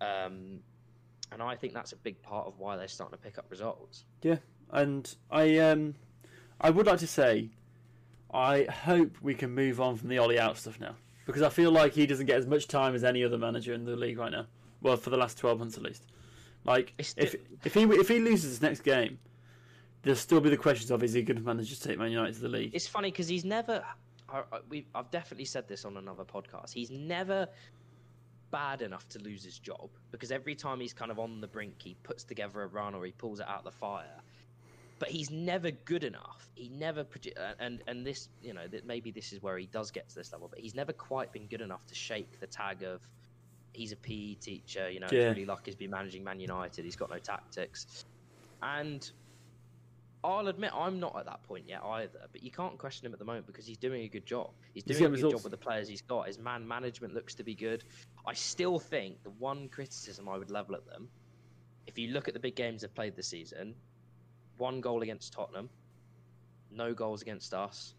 [0.00, 0.60] Um,
[1.32, 4.04] and I think that's a big part of why they're starting to pick up results.
[4.22, 4.36] Yeah,
[4.70, 5.94] and I um,
[6.60, 7.50] I would like to say,
[8.32, 10.96] I hope we can move on from the Ole out stuff now
[11.26, 13.84] because I feel like he doesn't get as much time as any other manager in
[13.84, 14.46] the league right now.
[14.82, 16.04] Well, for the last twelve months at least.
[16.64, 19.18] Like if if he if he loses his next game,
[20.04, 22.34] there'll still be the questions of is he going to manage to take Man United
[22.34, 22.74] to the league?
[22.74, 23.84] It's funny because he's never.
[24.28, 26.72] I, I, we, I've definitely said this on another podcast.
[26.72, 27.48] He's never
[28.50, 31.74] bad enough to lose his job because every time he's kind of on the brink,
[31.82, 34.20] he puts together a run or he pulls it out of the fire.
[35.00, 36.48] But he's never good enough.
[36.54, 39.90] He never produ- and and this you know that maybe this is where he does
[39.90, 42.84] get to this level, but he's never quite been good enough to shake the tag
[42.84, 43.00] of
[43.72, 44.88] he's a PE teacher.
[44.88, 45.28] You know, Yeah.
[45.28, 46.84] he's really lucky to be managing Man United.
[46.84, 48.04] He's got no tactics,
[48.62, 49.10] and
[50.24, 52.20] I'll admit I'm not at that point yet either.
[52.32, 54.50] But you can't question him at the moment because he's doing a good job.
[54.72, 55.34] He's He's doing a good results.
[55.34, 56.26] job with the players he's got.
[56.26, 57.84] His man management looks to be good.
[58.26, 61.08] I still think the one criticism I would level at them,
[61.86, 63.74] if you look at the big games they've played this season,
[64.56, 65.68] one goal against Tottenham,
[66.70, 67.94] no goals against us,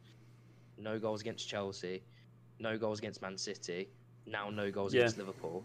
[0.79, 2.01] no goals against Chelsea,
[2.59, 3.87] no goals against Man City,
[4.25, 5.01] now no goals Yeah.
[5.01, 5.63] against Liverpool.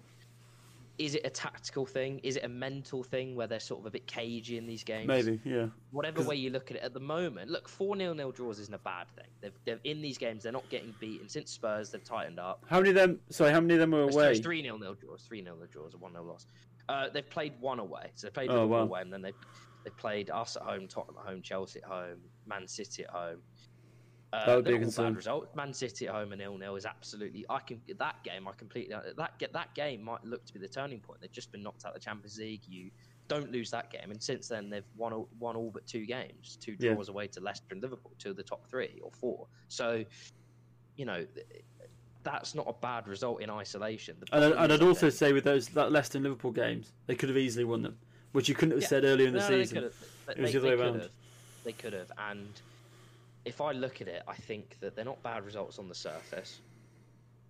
[1.01, 2.19] Is it a tactical thing?
[2.23, 5.07] Is it a mental thing where they're sort of a bit cagey in these games?
[5.09, 5.69] Maybe, yeah.
[5.93, 8.75] Whatever way you look at it at the moment, look, 4 0 nil draws isn't
[8.75, 9.25] a bad thing.
[9.41, 11.27] They've, they've in these games, they're not getting beaten.
[11.27, 12.67] Since Spurs, they've tightened up.
[12.69, 13.19] How many of them?
[13.31, 14.39] Sorry, how many of them were away?
[14.39, 16.47] 3 0 nil draws, 3 0 nil draws, a 1 0 loss.
[16.87, 18.11] Uh, they've played one away.
[18.15, 18.83] So they played Oh, Liverpool wow.
[18.83, 19.33] away, and then they
[19.85, 23.39] they played us at home, Tottenham at home, Chelsea at home, Man City at home.
[24.33, 24.87] Uh, That would be a.
[24.87, 25.55] Bad result.
[25.57, 27.45] Man City at home and nil nil is absolutely.
[27.51, 28.47] I can that game.
[28.47, 31.21] I completely that get that game might look to be the turning point.
[31.21, 32.61] They've just been knocked out of the Champions League.
[32.69, 32.91] You
[33.27, 36.57] don't lose that game, and since then they've won all, won all but two games,
[36.61, 36.95] two Yeah.
[36.95, 39.47] draws away to Leicester and Liverpool, two of the top three or four.
[39.69, 40.05] So,
[40.97, 41.27] you know,
[42.23, 44.17] that's not a bad result in isolation.
[44.33, 47.39] And, and I'd also say with those that Leicester and Liverpool games, they could have
[47.39, 47.97] easily won them,
[48.33, 48.89] which you couldn't have Yeah.
[48.89, 49.83] said earlier in the No, no, they season.
[50.27, 50.93] They- It was they- the other way around.
[50.95, 51.11] could've.
[51.65, 52.49] They could have, and
[53.45, 56.61] if I look at it, I think that they're not bad results on the surface.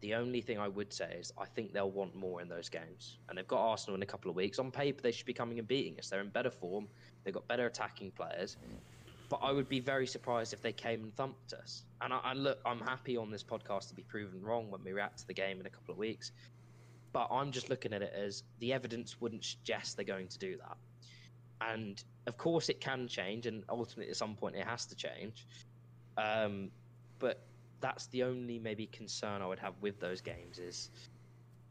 [0.00, 3.18] The only thing I would say is I think they'll want more in those games,
[3.29, 4.59] and they've got Arsenal in a couple of weeks.
[4.59, 6.09] On paper, they should be coming and beating us.
[6.09, 6.88] They're in better form.
[7.24, 8.57] They've got better attacking players.
[9.29, 11.85] But I would be very surprised if they came and thumped us.
[12.00, 14.92] And I, I look, I'm happy on this podcast to be proven wrong when we
[14.92, 16.33] react to the game in a couple of weeks.
[17.12, 20.57] But I'm just looking at it as the evidence wouldn't suggest they're going to do
[20.57, 20.76] that.
[21.61, 25.46] And of course, it can change, and ultimately, at some point, it has to change.
[26.20, 26.70] Um,
[27.18, 27.42] but
[27.80, 30.90] that's the only maybe concern I would have with those games is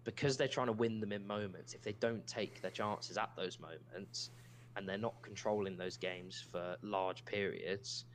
[0.03, 1.73] because they're trying to win them in moments.
[1.73, 4.31] If they don't take their chances at those moments,
[4.75, 8.05] and they're not controlling those games for large periods,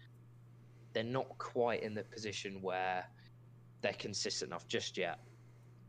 [0.92, 3.06] they're not quite in the position where
[3.82, 5.18] they're consistent enough just yet.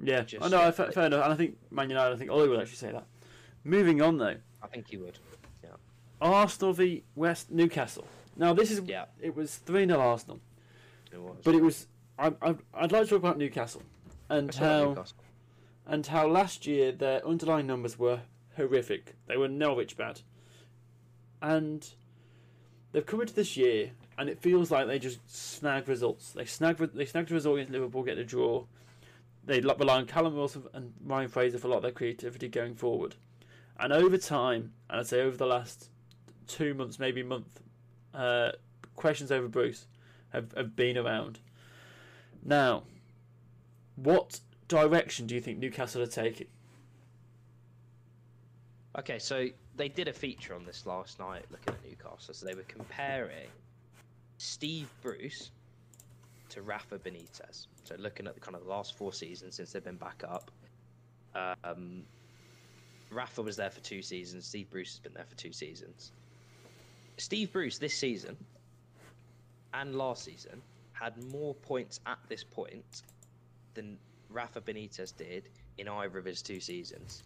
[0.03, 1.23] Yeah, Just- oh, no, fair, fair enough.
[1.23, 3.05] And I think Man United, I think Ole would actually say that.
[3.63, 5.17] Moving on though, I think you would.
[5.63, 5.69] Yeah.
[6.21, 8.05] Arsenal v West Newcastle.
[8.35, 9.05] Now this is Yeah.
[9.21, 10.39] it was three 0 Arsenal,
[11.11, 11.37] It was.
[11.43, 11.87] but it was
[12.19, 13.81] I, I I'd like to talk about Newcastle
[14.29, 15.17] and Let's how Newcastle.
[15.85, 18.21] and how last year their underlying numbers were
[18.55, 19.15] horrific.
[19.27, 20.21] They were Norwich bad,
[21.41, 21.87] and
[22.91, 26.31] they've come into this year and it feels like they just snag results.
[26.31, 28.65] They snag they snagged a result against Liverpool, get a draw.
[29.43, 32.75] They rely on Callum Wilson and Ryan Fraser for a lot of their creativity going
[32.75, 33.15] forward,
[33.79, 35.89] and over time, and I'd say over the last
[36.47, 37.61] two months, maybe month,
[38.15, 38.51] uh,
[38.95, 39.87] questions over Bruce
[40.29, 41.39] have, have been around.
[42.43, 42.83] Now,
[43.95, 46.47] what direction do you think Newcastle are taking?
[48.97, 52.33] Okay, so they did a feature on this last night looking at Newcastle.
[52.33, 53.49] So they were comparing
[54.37, 55.51] Steve Bruce
[56.49, 57.67] to Rafa Benitez.
[57.83, 60.51] So looking at the kind of the last four seasons since they've been back up.
[61.63, 62.03] Um,
[63.11, 64.45] Rafa was there for two seasons.
[64.45, 66.11] Steve Bruce has been there for two seasons.
[67.17, 68.35] Steve Bruce this season
[69.73, 73.03] and last season had more points at this point
[73.73, 73.97] than
[74.29, 77.23] Rafa Benitez did in either of his two seasons.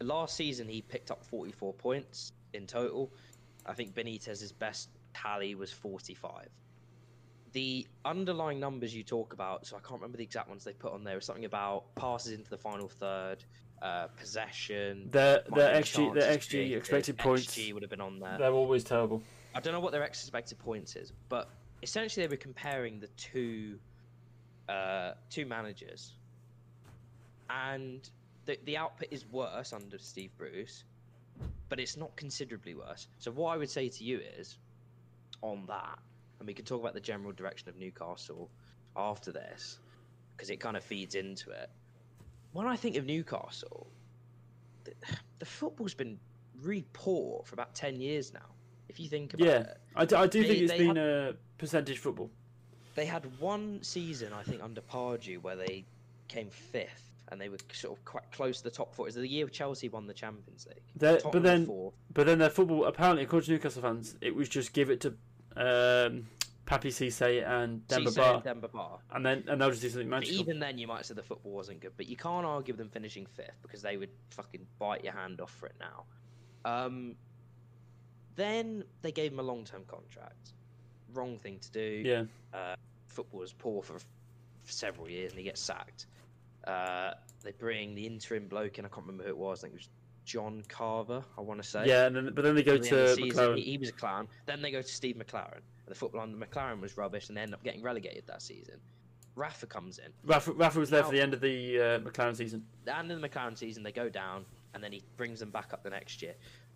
[0.00, 3.12] Last season, he picked up 44 points in total.
[3.66, 6.48] I think Benitez's best tally was 45.
[7.52, 10.92] The underlying numbers you talk about, so I can't remember the exact ones they put
[10.92, 11.16] on there.
[11.16, 13.44] was something about passes into the final third,
[13.82, 15.08] uh, possession.
[15.10, 17.90] Their might their have XG been their chances XG created, expected points XG would have
[17.90, 18.36] been on there.
[18.38, 19.22] they're always terrible.
[19.54, 21.48] I don't know what their expected points is, but
[21.82, 23.78] essentially they were comparing the two
[24.68, 26.12] uh, two managers,
[27.48, 28.08] and
[28.46, 30.84] the the output is worse under Steve Bruce,
[31.68, 33.08] but it's not considerably worse.
[33.18, 34.58] So what I would say to you is,
[35.42, 35.98] on that,
[36.38, 38.50] and we can talk about the general direction of Newcastle
[38.96, 39.78] after this,
[40.36, 41.70] because it kind of feeds into it.
[42.52, 43.86] When I think of Newcastle,
[44.84, 44.92] the,
[45.38, 46.18] the football's been
[46.62, 48.40] really poor for about ten years now.
[48.88, 51.34] If you think about Yeah, it, I do, I do They- think it's been a
[51.58, 52.30] percentage football.
[52.96, 55.84] they had one season, I think, under Pardew where they
[56.28, 59.06] came fifth and they were sort of quite close to the top four.
[59.06, 60.82] It was the year Chelsea won the Champions League.
[60.96, 61.66] They're- but then
[62.12, 65.14] but then their football apparently according to Newcastle fans it was just give it to
[65.56, 66.26] um,
[66.70, 68.86] Papiss Cisse and Demba Cisse Ba and Demba Ba.
[69.12, 70.36] and then and they'll just do something magical.
[70.36, 72.88] But even then, you might say the football wasn't good, but you can't argue them
[72.88, 76.04] finishing fifth because they would fucking bite your hand off for it now.
[76.64, 77.16] Um,
[78.36, 80.52] then they gave him a long-term contract.
[81.12, 82.02] Wrong thing to do.
[82.04, 82.74] Yeah,
[83.08, 84.04] football was poor for, for
[84.72, 86.06] several years and he gets sacked.
[86.64, 88.84] Uh, they bring the interim bloke in.
[88.84, 89.64] I can't remember who it was.
[89.64, 89.88] I think it was
[90.30, 91.24] John Carver.
[91.36, 91.86] I want to say.
[91.86, 93.56] yeah, and then but then they go At the end of to the season, McClaren.
[93.56, 94.28] He, he was a clown.
[94.46, 95.54] Then they go to Steve McClaren.
[95.56, 98.76] And the football under McClaren was rubbish, and they end up getting relegated that season.
[99.34, 100.12] Rafa comes in.
[100.24, 102.64] Rafa, Rafa was there for the end of the uh, McClaren season.
[102.84, 105.72] The end of the McClaren season, they go down, and then he brings them back
[105.72, 106.34] up the next year.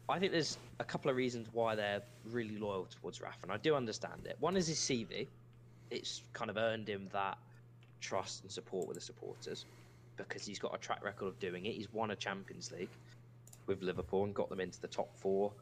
[0.09, 3.59] I think there's a couple of reasons why they're really loyal towards Rafa, and I
[3.59, 4.37] do understand it.
[4.41, 5.29] One is his CV;
[5.93, 7.39] it's kind of earned him that
[8.01, 9.65] trust and support with the supporters
[10.17, 11.75] because he's got a track record of doing it.
[11.75, 12.91] He's won a Champions League
[13.67, 15.53] with Liverpool and got them into the top four.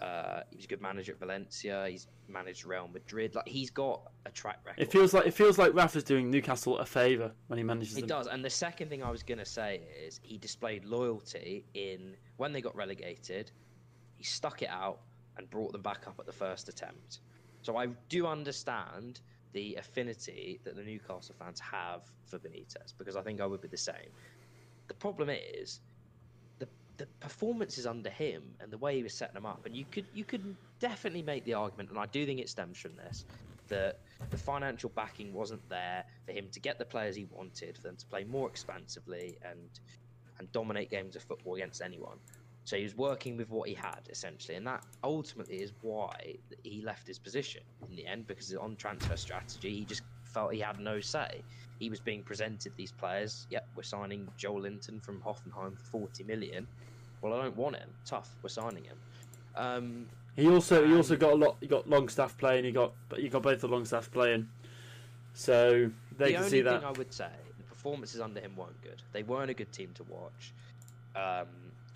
[0.00, 1.86] Uh, he was a good manager at Valencia.
[1.88, 3.34] He's managed Real Madrid.
[3.34, 4.82] Like he's got a track record.
[4.82, 8.00] It feels like it feels like Rafa's doing Newcastle a favour when he manages It
[8.00, 8.08] them.
[8.08, 12.16] does, and the second thing I was going to say is he displayed loyalty in
[12.36, 13.50] when they got relegated.
[14.16, 15.00] He stuck it out
[15.36, 17.20] and brought them back up at the first attempt.
[17.62, 19.20] So I do understand
[19.52, 23.68] the affinity that the Newcastle fans have for Benitez because I think I would be
[23.68, 24.10] the same.
[24.88, 25.80] The problem is
[26.96, 30.06] the performances under him and the way he was setting them up, and you could
[30.12, 33.24] you could definitely make the argument, and I do think it stems from this,
[33.68, 37.88] that the financial backing wasn't there for him to get the players he wanted, for
[37.88, 39.70] them to play more expansively and
[40.38, 42.18] and dominate games of football against anyone.
[42.64, 46.82] So he was working with what he had essentially, and that ultimately is why he
[46.82, 50.02] left his position in the end because on transfer strategy he just
[50.34, 51.42] felt he had no say.
[51.78, 53.46] He was being presented these players.
[53.50, 56.66] Yep, we're signing Joelinton from Hoffenheim for forty million.
[57.20, 57.88] Well, I don't want him.
[58.04, 58.34] Tough.
[58.42, 58.98] We're signing him.
[59.56, 61.56] Um, He also he also got a lot.
[61.60, 62.64] He got Longstaff playing.
[62.64, 64.48] He got but you got both the Longstaff playing,
[65.32, 66.84] so they the can only see thing that.
[66.84, 69.00] I would say, the performances under him weren't good.
[69.12, 70.52] They weren't a good team to watch.
[71.16, 71.46] Um,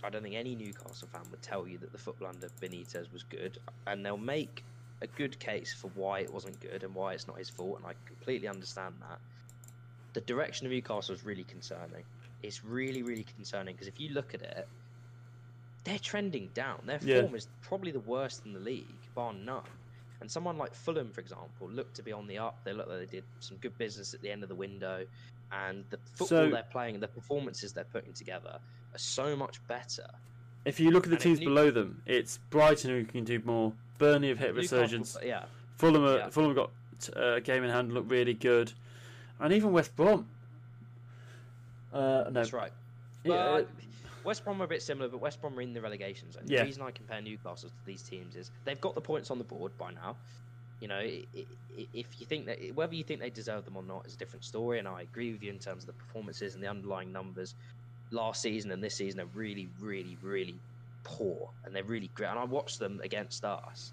[0.04, 3.24] I don't think any Newcastle fan would tell you that the football under Benitez was
[3.24, 4.64] good, and they'll make
[5.00, 7.86] a good case for why it wasn't good and why it's not his fault, and
[7.86, 9.18] I completely understand that.
[10.14, 12.04] The direction of Newcastle is really concerning.
[12.42, 14.68] It's really, really concerning because if you look at it,
[15.84, 16.82] they're trending down.
[16.86, 17.22] Their Yeah.
[17.22, 19.64] form is probably the worst in the league, bar none.
[20.20, 22.64] And someone like Fulham, for example, looked to be on the up.
[22.64, 25.06] They looked like they did some good business at the end of the window,
[25.52, 28.60] and the football So- they're playing and the performances they're putting together
[28.92, 30.08] are so much better.
[30.68, 33.40] If you look at the and teams New- below them, it's Brighton who can do
[33.44, 33.72] more.
[33.96, 35.16] Burnley have hit Newcastle- resurgence.
[35.24, 36.28] yeah, Fulham, are, Yeah.
[36.28, 36.70] Fulham got
[37.16, 38.72] uh, a game in hand, look really good,
[39.40, 40.28] and even West Brom.
[41.92, 42.72] Uh, no, that's right.
[43.24, 43.64] Yeah, uh,
[44.24, 46.42] West Brom are a bit similar, but West Brom are in the relegation zone.
[46.46, 46.60] Yeah.
[46.60, 49.44] The reason I compare Newcastle to these teams is they've got the points on the
[49.44, 50.16] board by now.
[50.80, 54.14] You know, if you think that whether you think they deserve them or not is
[54.14, 56.68] a different story, and I agree with you in terms of the performances and the
[56.68, 57.54] underlying numbers.
[58.10, 60.56] Last season and this season are really, really, really
[61.04, 62.28] poor, and they're really great.
[62.28, 63.92] And I watched them against us.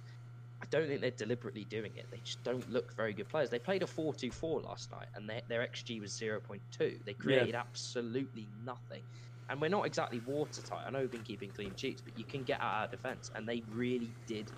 [0.62, 2.06] I don't think they're deliberately doing it.
[2.12, 3.50] They just don't look very good players.
[3.50, 6.60] They played a 4-2-4 last night, and their, their XG was 0.2.
[7.06, 9.04] They created absolutely nothing.
[9.50, 10.86] And we're not exactly watertight.
[10.88, 13.48] I know we've been keeping clean sheets, but you can get out our defence, and
[13.48, 14.52] they really did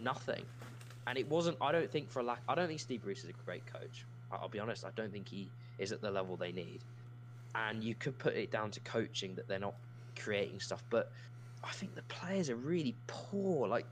[0.00, 0.44] nothing.
[1.06, 1.56] And it wasn't.
[1.60, 2.40] I don't think for a lack.
[2.48, 4.04] I don't think Steve Bruce is a great coach.
[4.30, 4.84] I'll be honest.
[4.84, 6.80] I don't think he is at the level they need.
[7.54, 9.74] And you could put it down to coaching that they're not
[10.18, 11.10] creating stuff, but
[11.64, 13.68] I think the players are really poor.
[13.68, 13.86] Like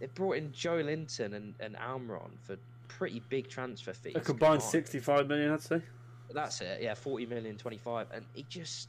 [0.00, 2.56] they brought in Joelinton and, and Almiron for
[2.88, 4.14] pretty big transfer fees.
[4.16, 5.82] a combined sixty-five million, I'd say.
[6.32, 6.82] That's it.
[6.82, 8.88] Yeah, 40 million, 25, and it just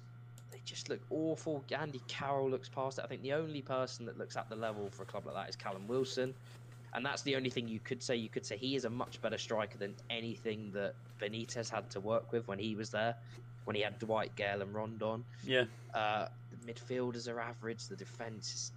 [0.51, 1.63] they just look awful.
[1.77, 3.03] Andy Carroll looks past it.
[3.03, 5.49] I think the only person that looks at the level for a club like that
[5.49, 6.33] is Callum Wilson,
[6.93, 8.15] and that's the only thing you could say.
[8.15, 11.99] You could say he is a much better striker than anything that Benitez had to
[11.99, 13.15] work with when he was there,
[13.65, 15.23] when he had Dwight Gayle and Rondon.
[15.45, 17.87] Yeah, Uh, the midfielders are average.
[17.87, 18.71] The defense is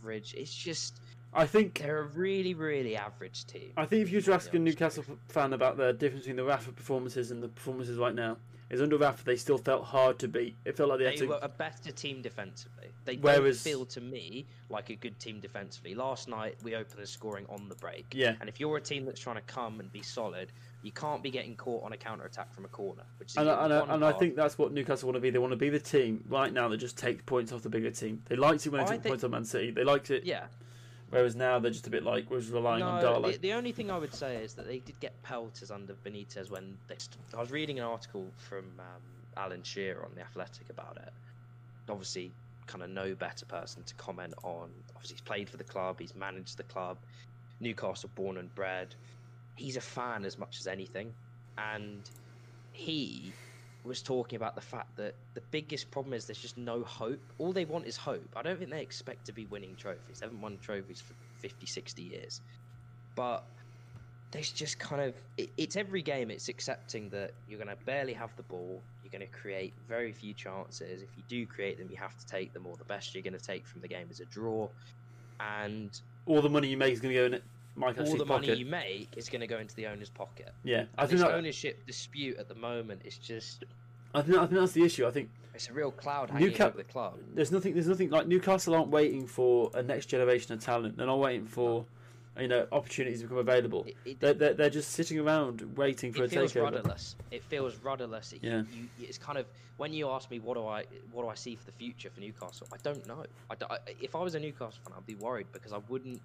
[0.00, 0.34] average.
[0.34, 1.00] It's just
[1.34, 3.72] I think they're a really, really average team.
[3.76, 6.44] I think if you were to ask a Newcastle fan about the difference between the
[6.44, 8.36] Rafa performances and the performances right now,
[8.70, 10.56] is under Rafa they still felt hard to beat.
[10.64, 11.26] It felt like they had to.
[11.26, 12.88] were a better team defensively.
[13.04, 15.94] They Whereas- don't feel to me like a good team defensively.
[15.94, 18.06] Last night we opened the scoring on the break.
[18.12, 18.34] Yeah.
[18.40, 20.50] And if you're a team that's trying to come and be solid,
[20.86, 23.02] you can't be getting caught on a counter attack from a corner.
[23.18, 25.30] Which is And, I, and, I, and I think that's what Newcastle want to be.
[25.30, 27.90] They want to be the team right now that just takes points off the bigger
[27.90, 28.22] team.
[28.26, 29.72] They liked it when they I took think- points on Man City.
[29.72, 30.24] They liked it.
[30.24, 30.44] yeah.
[31.10, 33.32] Whereas now they're just a bit like just relying on No, Darlow.
[33.32, 36.50] the, the only thing I would say is that they did get pelters under Benitez
[36.50, 36.96] when they.
[36.98, 39.02] St- I was reading an article from um,
[39.36, 41.12] Alan Shearer on the Athletic about it.
[41.88, 42.32] Obviously,
[42.66, 44.68] kind of no better person to comment on.
[44.96, 46.00] Obviously, he's played for the club.
[46.00, 46.96] He's managed the club.
[47.60, 48.94] Newcastle, born and bred.
[49.56, 51.12] He's a fan as much as anything,
[51.58, 52.08] and
[52.72, 53.32] he
[53.84, 57.20] was talking about the fact that the biggest problem is there's just no hope.
[57.38, 58.28] All they want is hope.
[58.36, 60.20] I don't think they expect to be winning trophies.
[60.20, 62.40] They haven't won trophies for 50, 60 years.
[63.14, 63.44] But
[64.32, 68.12] there's just kind of it, it's every game it's accepting that you're going to barely
[68.12, 71.88] have the ball you're going to create very few chances if you do create them
[71.90, 74.08] you have to take them or the best you're going to take from the game
[74.10, 74.68] is a draw
[75.40, 77.42] and All the money you make is going to go in
[77.76, 78.58] Mike all the money pocket.
[78.58, 81.20] you make is going to go into the owner's pocket Yeah, I and think this
[81.20, 83.64] that, ownership dispute at the moment is just
[84.14, 85.06] I think I think that's the issue.
[85.06, 87.18] I think It's a real cloud hanging Newca- over the club.
[87.34, 87.74] There's nothing.
[87.74, 90.96] There's nothing like Newcastle aren't waiting for a next generation of talent.
[90.96, 91.84] They're not waiting for,
[92.40, 93.84] you know, opportunities to become available.
[93.86, 96.44] It, it, They're, they're, they're just sitting around waiting for a takeover.
[96.44, 97.16] it feels rudderless.
[97.30, 98.32] It feels rudderless.
[98.32, 98.62] It- Yeah.
[98.72, 99.44] you, it's kind of
[99.76, 102.20] when you ask me what do I what do I see for the future for
[102.20, 103.24] Newcastle, I don't know.
[103.50, 106.22] I, don't- I- if I was a Newcastle fan, I'd be worried because I wouldn't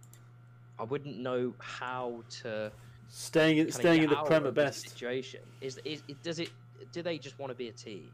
[0.82, 2.72] I wouldn't know how to
[3.14, 4.82] Staying in, staying in the Prem at best.
[4.82, 6.50] Situation is, is it does it
[6.94, 8.10] do they just want to be a team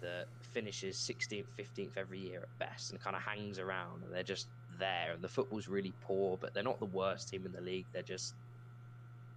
[0.00, 4.22] that finishes 16th, 15th every year at best and kind of hangs around and they're
[4.22, 4.48] just
[4.78, 7.86] there and the football's really poor, but they're not the worst team in the league.
[7.92, 8.34] They're just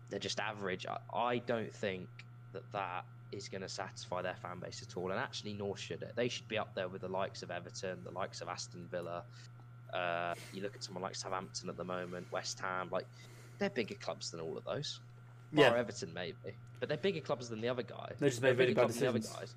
[0.09, 0.85] they're just average.
[0.85, 2.07] I, I don't think
[2.53, 6.01] that that is going to satisfy their fan base at all, and actually, nor should
[6.01, 6.13] it.
[6.15, 9.23] They should be up there with the likes of Everton, the likes of Aston Villa.
[9.95, 13.05] Uh, you look at someone like Southampton at the moment, West Ham, like
[13.59, 14.99] they're bigger clubs than all of those.
[15.53, 15.69] Yeah.
[15.69, 16.35] Bar Everton maybe,
[16.79, 18.15] but they're bigger clubs than the other guys.
[18.19, 19.29] They just made really bad than the decisions.
[19.29, 19.55] other guys.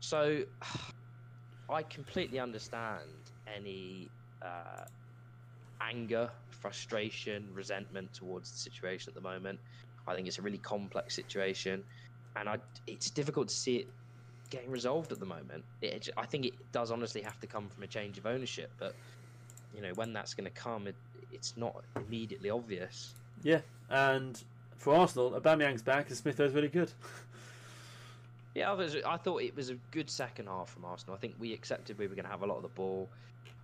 [0.00, 0.42] So,
[1.70, 3.00] I completely understand
[3.54, 4.08] any
[4.42, 4.84] uh,
[5.80, 9.60] anger, frustration, resentment towards the situation at the moment.
[10.08, 11.84] I think it's a really complex situation,
[12.34, 12.58] and I
[12.88, 13.88] it's difficult to see it
[14.50, 15.64] getting resolved at the moment.
[15.80, 18.96] It, I think it does honestly have to come from a change of ownership, but
[19.74, 20.96] you know when that's going to come, it,
[21.32, 23.14] it's not immediately obvious.
[23.42, 24.42] Yeah, and
[24.76, 26.90] for Arsenal, Aubameyang's back and Smith Rowe's really good.
[28.54, 31.14] Yeah, I, was, I thought it was a good second half from Arsenal.
[31.14, 33.08] I think we accepted we were going to have a lot of the ball.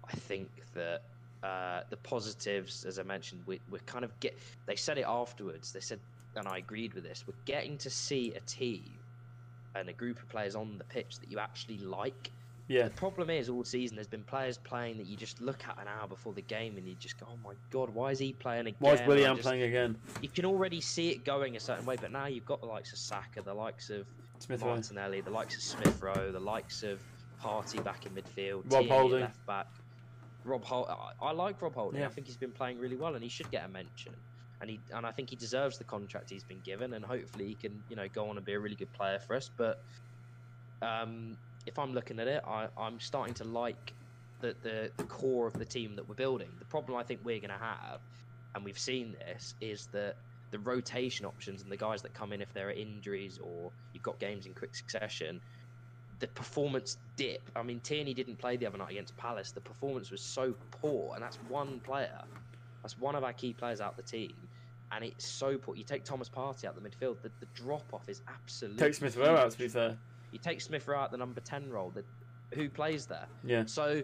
[0.08, 1.02] I think that
[1.42, 4.38] uh, the positives, as I mentioned, we, we're kind of get.
[4.66, 5.72] They said it afterwards.
[5.72, 5.98] They said,
[6.36, 7.24] and I agreed with this.
[7.26, 8.84] We're getting to see a team
[9.74, 12.30] and a group of players on the pitch that you actually like.
[12.68, 15.78] Yeah, The problem is, all season there's been players playing that you just look at
[15.80, 18.32] an hour before the game and you just go, "Oh my god, why is he
[18.32, 19.96] playing again?" why is Willian playing again?
[20.20, 22.92] You can already see it going a certain way, but now you've got the likes
[22.92, 24.06] of Saka, the likes of
[24.40, 24.62] Smith.
[24.62, 27.00] Martinelli, the likes of Smith Rowe, the likes of
[27.40, 29.20] Partey back in midfield, Rob Tierney Holding.
[29.20, 29.66] left back.
[30.44, 30.88] Rob Hol-
[31.20, 32.00] I, I like Rob Holding.
[32.00, 32.06] Yeah.
[32.06, 34.12] I think he's been playing really well, and he should get a mention.
[34.60, 37.54] And he and I think he deserves the contract he's been given, and hopefully he
[37.54, 39.50] can you know go on and be a really good player for us.
[39.56, 39.82] But
[40.82, 41.36] um,
[41.66, 43.92] if I'm looking at it, I, I'm starting to like
[44.40, 46.48] the, the the core of the team that we're building.
[46.58, 48.00] The problem I think we're going to have,
[48.54, 50.16] and we've seen this, is that
[50.50, 54.02] the rotation options and the guys that come in if there are injuries or you've
[54.02, 55.40] got games in quick succession,
[56.20, 57.42] the performance dip.
[57.56, 59.50] I mean, Tierney didn't play the other night against Palace.
[59.52, 62.22] The performance was so poor, and that's one player.
[62.82, 64.34] That's one of our key players out the team,
[64.92, 65.74] and it's so poor.
[65.74, 68.80] You take Thomas Partey out the midfield, the, the drop off is absolutely.
[68.80, 69.96] Take Smith Rowe out, to be fair.
[70.36, 71.90] You take Smith Rowe out the number ten role.
[71.90, 72.04] The,
[72.54, 73.26] who plays there?
[73.42, 74.02] Yeah, So,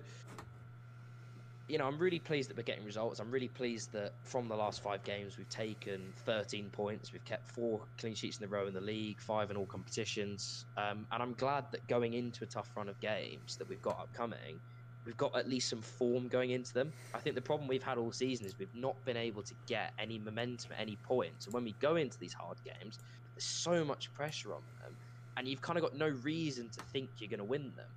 [1.68, 3.20] you know, I'm really pleased that we're getting results.
[3.20, 7.12] I'm really pleased that from the last five games, we've taken 13 points.
[7.12, 10.64] We've kept four clean sheets in a row in the league, five in all competitions.
[10.78, 13.98] Um, and I'm glad that going into a tough run of games that we've got
[14.00, 14.58] upcoming,
[15.04, 16.94] we've got at least some form going into them.
[17.12, 19.92] I think the problem we've had all season is we've not been able to get
[19.98, 21.44] any momentum at any point.
[21.44, 22.98] And when we go into these hard games,
[23.34, 24.96] there's so much pressure on them.
[25.36, 27.88] And you've kind of got no reason to think you're going to win them.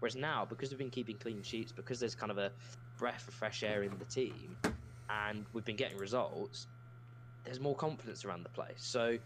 [0.00, 2.50] Whereas now, because we've been keeping clean sheets, because there's kind of a
[2.98, 4.56] breath of fresh air in the team,
[5.08, 6.66] and we've been getting results,
[7.44, 8.78] there's more confidence around the place.
[8.78, 9.18] So,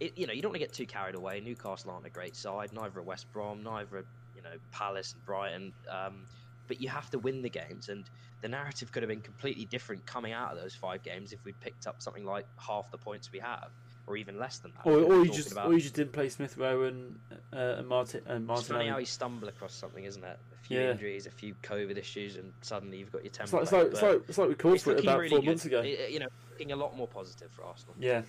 [0.00, 1.40] it, you know, you don't want to get too carried away.
[1.40, 4.04] Newcastle aren't a great side, neither are West Brom, neither are,
[4.36, 5.72] you know, Palace and Brighton.
[5.90, 6.26] Um,
[6.66, 8.04] but you have to win the games, and
[8.42, 11.58] the narrative could have been completely different coming out of those five games if we'd
[11.60, 13.70] picked up something like half the points we have,
[14.08, 14.86] or even less than that.
[14.90, 17.18] or, or you just about- or you just didn't play Smith Rowe and
[17.52, 19.02] uh, and Martin and it's funny how Martinelli.
[19.02, 20.38] you stumble across something, isn't it?
[20.60, 20.90] A few Yeah.
[20.92, 23.42] injuries, a few COVID issues, and suddenly you've got your template.
[23.42, 25.38] It's like, it's like, it's like, it's like we called for it about really four
[25.40, 25.46] good.
[25.46, 25.80] months ago.
[25.82, 27.94] It- you know, looking a lot more positive for Arsenal.
[27.98, 28.22] Yeah,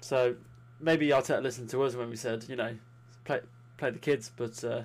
[0.00, 0.34] so
[0.80, 2.74] maybe Arteta listened to us when we said, you know,
[3.24, 3.40] play
[3.76, 4.82] play the kids, but uh,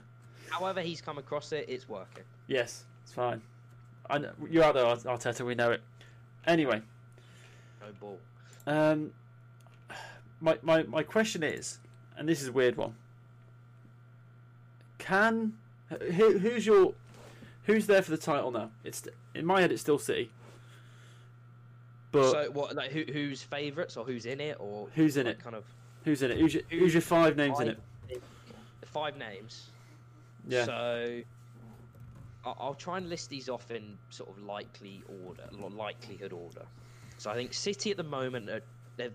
[0.50, 2.24] However, he's come across it, it's working.
[2.48, 3.42] yes, it's fine.
[4.10, 5.46] I know, you're out there, Arteta.
[5.46, 5.82] We know it.
[6.48, 6.82] Anyway,
[7.82, 8.18] No ball.
[8.66, 9.12] um,
[10.40, 11.80] my my my question is,
[12.18, 12.96] and this is a weird one.
[14.98, 15.54] Can
[15.90, 16.94] who, who's your
[17.64, 18.72] who's there for the title now?
[18.84, 19.04] It's
[19.36, 19.72] in my head.
[19.72, 20.32] It's still City.
[22.12, 22.76] But so, what?
[22.76, 25.44] Like, who, who's favourites or who's in it or Who's in it?
[25.44, 25.64] Kind of
[26.04, 26.40] who's in it?
[26.40, 27.80] Who's your, who's your five names in it?
[28.86, 29.70] Five names.
[30.48, 30.66] Yeah.
[30.66, 31.22] So,
[32.44, 35.44] I'll try and list these off in sort of likely order,
[35.76, 36.66] likelihood order.
[37.18, 38.64] So I think City at the moment are
[38.98, 39.14] they've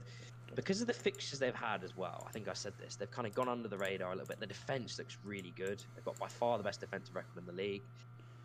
[0.57, 2.24] because of the fixtures they've had as well.
[2.28, 2.96] I think I said this.
[2.96, 4.40] They've kind of gone under the radar a little bit.
[4.40, 5.82] The defense looks really good.
[5.94, 7.82] They've got by far the best defensive record in the league,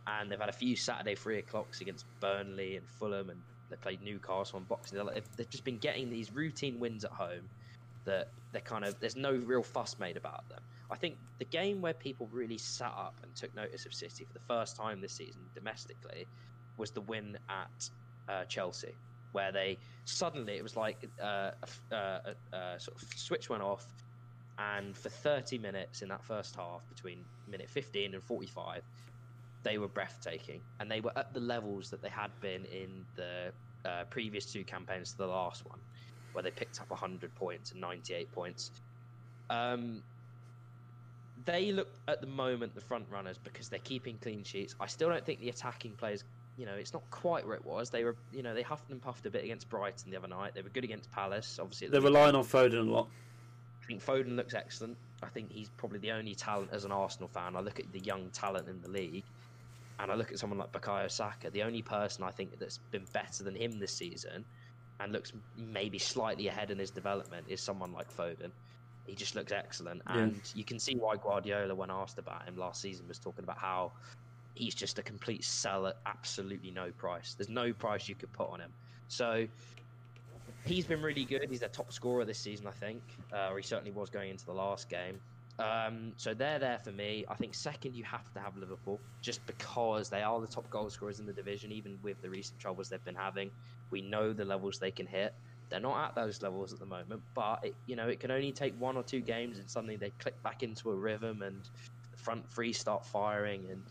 [0.07, 4.01] and they've had a few Saturday three o'clocks against Burnley and Fulham, and they played
[4.01, 5.03] Newcastle on Boxing Day.
[5.03, 7.49] Like, They've, they've just been getting these routine wins at home
[8.05, 10.61] that they're kind of there's no real fuss made about them.
[10.91, 14.33] I think the game where people really sat up and took notice of City for
[14.33, 16.25] the first time this season domestically
[16.77, 17.89] was the win at
[18.27, 18.95] uh, Chelsea,
[19.31, 21.51] where they suddenly it was like uh,
[21.91, 23.87] a, a, a, sort of switch went off,
[24.57, 28.81] and for 30 minutes in that first half, between minute 15 and 45,
[29.63, 33.51] they were breathtaking, and they were at the levels that they had been in the
[33.85, 35.79] uh, previous two campaigns to the last one,
[36.33, 38.71] where they picked up 100 points and 98 points.
[39.49, 40.03] Um,
[41.45, 44.75] they look at the moment the front runners because they're keeping clean sheets.
[44.79, 46.23] I still don't think the attacking players,
[46.59, 47.89] you know, it's not quite where it was.
[47.89, 50.53] They were, you know, they huffed and puffed a bit against Brighton the other night.
[50.53, 51.87] They were good against Palace, obviously.
[51.87, 53.07] They're relying on Foden a lot.
[53.81, 54.97] I think Foden looks excellent.
[55.23, 57.55] I think he's probably the only talent as an Arsenal fan.
[57.55, 59.23] I look at the young talent in the league,
[59.99, 61.49] and I look at someone like Bukayo Saka.
[61.49, 64.43] The only person I think that's been better than him this season,
[64.99, 68.51] and looks maybe slightly ahead in his development, is someone like Foden.
[69.07, 70.17] He just looks excellent, Yeah.
[70.17, 73.57] and you can see why Guardiola, when asked about him last season, was talking about
[73.57, 73.93] how
[74.59, 77.33] he's just a complete sell at absolutely no price.
[77.33, 78.71] There's no price you could put on him.
[79.07, 79.47] So
[80.65, 81.47] he's been really good.
[81.49, 83.01] He's their top scorer this season, I think,
[83.33, 85.17] uh, or he certainly was going into the last game.
[85.59, 87.25] Um, so they're there for me.
[87.29, 90.89] I think second, you have to have Liverpool just because they are the top goal
[90.89, 93.51] scorers in the division, even with the recent troubles they've been having.
[93.91, 95.33] We know the levels they can hit.
[95.69, 98.51] They're not at those levels at the moment, but it, you know it can only
[98.51, 101.61] take one or two games and suddenly they click back into a rhythm and
[102.11, 103.83] the front three start firing and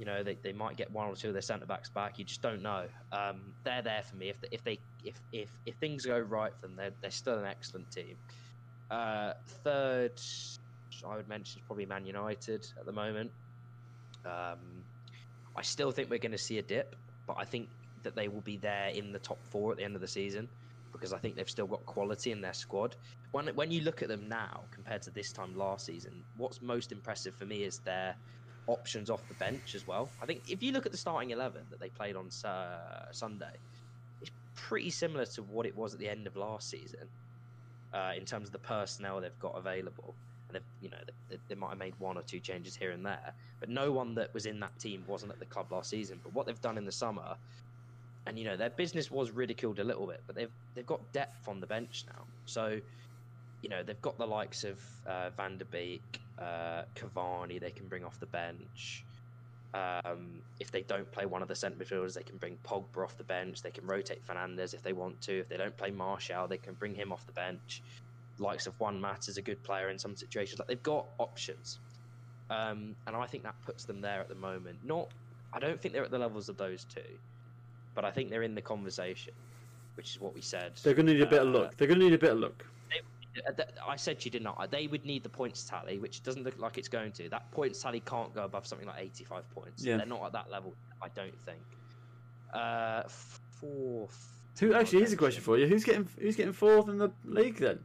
[0.00, 2.18] you know they, they might get one or two of their centre backs back.
[2.18, 2.86] You just don't know.
[3.12, 4.30] Um, they're there for me.
[4.30, 7.44] If if they if, if if things go right for them, they're they're still an
[7.44, 8.16] excellent team.
[8.90, 10.18] Uh, third,
[11.06, 13.30] I would mention is probably Man United at the moment.
[14.24, 14.86] Um,
[15.54, 16.96] I still think we're going to see a dip,
[17.26, 17.68] but I think
[18.02, 20.48] that they will be there in the top four at the end of the season
[20.92, 22.96] because I think they've still got quality in their squad.
[23.32, 26.90] When when you look at them now compared to this time last season, what's most
[26.90, 28.16] impressive for me is their
[28.66, 30.08] options off the bench as well.
[30.22, 33.52] I think if you look at the starting eleven that they played on uh, Sunday,
[34.20, 37.08] it's pretty similar to what it was at the end of last season
[37.92, 40.14] uh, in terms of the personnel they've got available.
[40.48, 40.98] And they've, you know,
[41.28, 44.14] they, they might have made one or two changes here and there, but no one
[44.16, 46.18] that was in that team wasn't at the club last season.
[46.22, 47.36] But what they've done in the summer,
[48.26, 51.48] and you know, their business was ridiculed a little bit, but they've they've got depth
[51.48, 52.24] on the bench now.
[52.46, 52.80] So,
[53.62, 57.60] you know, they've got the likes of uh, Van der Beek, uh, Cavani.
[57.60, 59.04] They can bring off the bench.
[59.72, 63.16] Um, if they don't play one of the centre midfielders, they can bring Pogba off
[63.16, 63.62] the bench.
[63.62, 65.40] They can rotate Fernandes if they want to.
[65.40, 67.82] If they don't play Martial, they can bring him off the bench.
[68.38, 70.58] Likes of Juan Mat is a good player in some situations.
[70.58, 71.78] Like they've got options,
[72.48, 74.78] um, and I think that puts them there at the moment.
[74.82, 75.08] Not,
[75.52, 77.02] I don't think they're at the levels of those two,
[77.94, 79.34] but I think they're in the conversation,
[79.94, 80.72] which is what we said.
[80.82, 81.76] They're going to need a bit of Uh, luck.
[81.76, 82.64] They're going to need a bit of luck.
[83.36, 84.70] Uh, I said you did not.
[84.70, 87.28] They would need the points tally, which doesn't look like it's going to.
[87.28, 89.84] That points tally can't go above something like 85 points.
[89.84, 89.96] Yeah.
[89.96, 91.60] They're not at that level, I don't think.
[92.52, 93.02] Uh,
[93.60, 94.42] fourth.
[94.58, 94.98] Who actually?
[94.98, 95.66] Here's a question for you.
[95.66, 97.78] Who's getting who's getting fourth in the league then?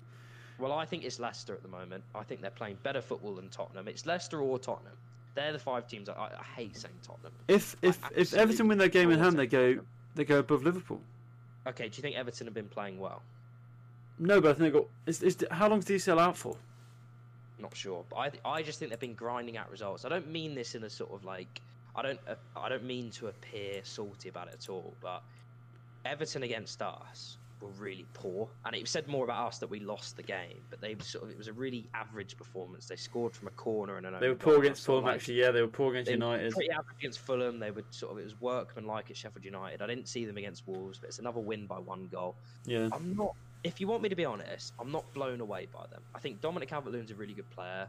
[0.58, 2.04] Well, I think it's Leicester at the moment.
[2.14, 3.88] I think they're playing better football than Tottenham.
[3.88, 4.96] It's Leicester or Tottenham.
[5.36, 6.10] They're the five teams.
[6.10, 7.34] I, I hate saying Tottenham.
[7.48, 9.80] If if if Everton win their game in hand, they go
[10.16, 11.02] they go above Liverpool.
[11.68, 13.22] Okay, do you think Everton have been playing well?
[14.20, 14.88] No, but I think they got.
[15.06, 16.56] Is, is, how long do you sell out for?
[17.60, 20.06] Not sure, but I I just think they've been grinding out results.
[20.06, 21.62] I don't mean this in a sort of like
[21.96, 25.24] I don't uh, I don't mean to appear salty about it at all, but
[26.06, 30.18] Everton against us were really poor, and it said more about us that we lost
[30.18, 30.60] the game.
[30.70, 32.88] But they sort of it was a really average performance.
[32.88, 35.06] They scored from a corner and an They were poor against Fulham.
[35.06, 36.52] like- Actually, yeah, they were poor against United.
[36.54, 37.58] Pretty average against Fulham.
[37.60, 39.82] They were sort of it was workmanlike at Sheffield United.
[39.82, 42.36] I didn't see them against Wolves, but it's another win by one goal.
[42.66, 43.34] Yeah, I'm not.
[43.66, 46.04] If you want me to be honest, I'm not blown away by them.
[46.14, 47.88] I think Dominic Calvert-Lewin's a really good player.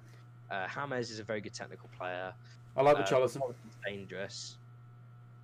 [0.51, 2.33] Uh, James is a very good technical player.
[2.77, 3.41] I like the Richarlison.
[3.43, 4.57] Robertson's dangerous,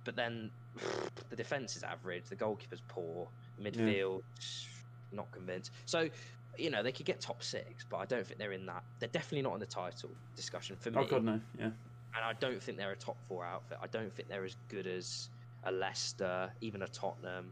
[0.05, 0.49] but then
[1.29, 2.23] the defense is average.
[2.29, 3.27] The goalkeeper's poor.
[3.61, 4.23] Midfield,
[5.11, 5.71] not convinced.
[5.85, 6.09] So,
[6.57, 8.83] you know, they could get top six, but I don't think they're in that.
[8.99, 10.97] They're definitely not in the title discussion for me.
[10.99, 11.39] Oh god, no.
[11.59, 11.75] Yeah, And
[12.23, 13.77] I don't think they're a top four outfit.
[13.81, 15.29] I don't think they're as good as
[15.63, 17.51] a Leicester, even a Tottenham.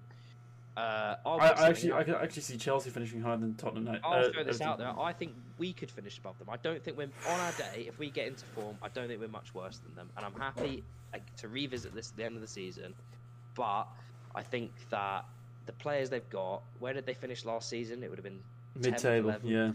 [0.78, 3.86] Uh, I'll I, actually I can actually see Chelsea finishing higher than Tottenham.
[3.86, 4.68] No, I'll uh, throw this Everton.
[4.68, 5.00] out there.
[5.00, 6.50] I think we could finish above them.
[6.50, 7.86] I don't think we're on our day.
[7.88, 10.10] If we get into form, I don't think we're much worse than them.
[10.16, 12.94] And I'm happy uh, to revisit this at the end of the season.
[13.56, 13.86] But
[14.34, 15.26] I think that
[15.66, 18.02] the players they've got, where did they finish last season?
[18.02, 18.40] It would have been
[18.80, 19.32] Mid-table.
[19.32, 19.40] 11th.
[19.44, 19.72] Yeah,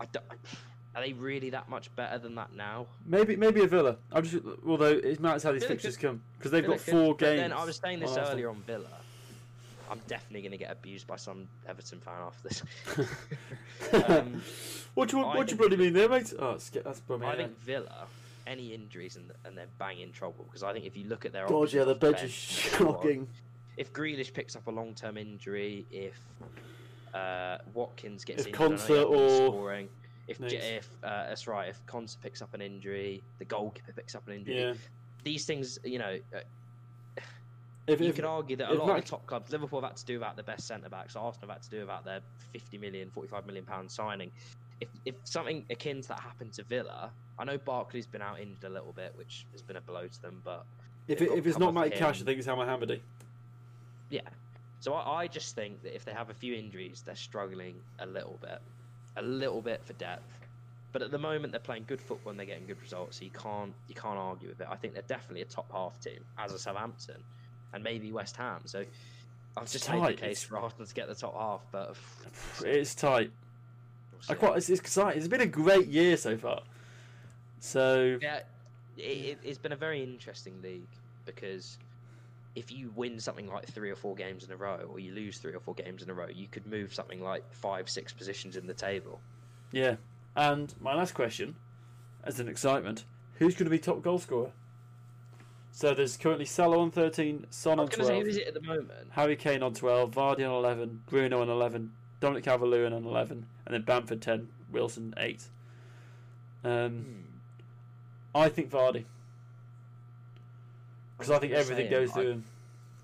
[0.00, 0.24] I don't,
[0.96, 2.86] are they really that much better than that now?
[3.04, 3.96] maybe maybe a Villa.
[4.10, 6.84] I'm just although it matters how these Villa fixtures could- come because they've Villa got
[6.84, 7.40] could- four but games.
[7.40, 8.86] Then I was saying this earlier on Villa.
[9.90, 12.62] I'm definitely going to get abused by some Everton fan after this.
[14.08, 14.42] um,
[14.94, 16.32] what do you, I what do you bloody mean there, mate?
[16.38, 17.26] Oh, it's, that's probably.
[17.26, 18.06] I think Villa,
[18.46, 21.32] any injuries and, and they're bang in trouble because I think if you look at
[21.32, 23.28] their God, yeah, the bench is shocking.
[23.76, 26.18] If Grealish picks up a long term injury, if
[27.12, 29.88] uh, Watkins gets If injured, I know Konsa he hasn't been or- scoring.
[30.26, 34.26] If, if uh, that's right, if Konsa picks up an injury, the goalkeeper picks up
[34.26, 34.58] an injury.
[34.58, 34.72] Yeah.
[35.22, 36.40] These things, you know, uh,
[37.86, 39.90] If, you if, could argue that a lot Mac- of the top clubs, Liverpool have
[39.90, 42.20] had to do without the best centre backs, Arsenal have had to do without their
[42.52, 44.30] 50 million, 45 million pound signing.
[44.80, 48.64] If, if something akin to that happened to Villa, I know Barkley's been out injured
[48.64, 50.64] a little bit, which has been a blow to them, but
[51.08, 53.00] if, it, if it's not Matty Cash, I think it's Elmohamady.
[54.10, 54.20] yeah.
[54.80, 58.06] So I, I just think that if they have a few injuries, they're struggling a
[58.06, 58.60] little bit,
[59.16, 60.40] a little bit for depth.
[60.92, 63.30] But at the moment, they're playing good football and they're getting good results, so you
[63.30, 64.68] can't you can't argue with it.
[64.70, 67.16] I think they're definitely a top half team, as a Southampton,
[67.74, 68.60] and maybe West Ham.
[68.64, 68.84] So
[69.56, 71.96] I've just made the case for Arsenal to get the top half, but
[72.64, 73.30] It's tight.
[74.28, 74.56] I quite.
[74.56, 75.18] It's, it's exciting.
[75.18, 76.62] It's been a great year so far.
[77.60, 78.40] So Yeah,
[78.96, 80.88] it, it, it's been a very interesting league
[81.26, 81.76] because
[82.54, 85.38] if you win something like three or four games in a row, or you lose
[85.38, 88.56] three or four games in a row, you could move something like five, six positions
[88.56, 89.20] in the table.
[89.72, 89.96] yeah.
[90.36, 91.54] And my last question,
[92.24, 93.04] as an excitement,
[93.38, 94.50] who's going to be top goal scorer?
[95.76, 98.28] So there's currently Salah on 13, Son I on was going to say, 12, who
[98.30, 98.92] is it at the moment?
[99.10, 103.74] Harry Kane on 12, Vardy on 11, Bruno on 11, Dominic Calvert-Lewin on 11, and
[103.74, 105.42] then Bamford 10, Wilson 8.
[106.62, 107.20] Um, Hmm.
[108.36, 109.04] I think Vardy.
[111.18, 112.44] Because I think everything say goes through him.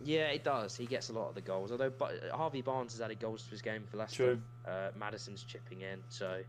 [0.04, 0.76] Yeah, it does.
[0.76, 1.72] He gets a lot of the goals.
[1.72, 4.34] Although but Harvey Barnes has added goals to his game for Leicester.
[4.34, 4.42] True.
[4.66, 6.40] Uh, Maddison's chipping in, so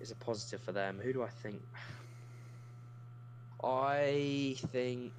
[0.00, 0.98] it's a positive for them.
[1.02, 1.62] Who do I think?
[3.62, 5.12] I think.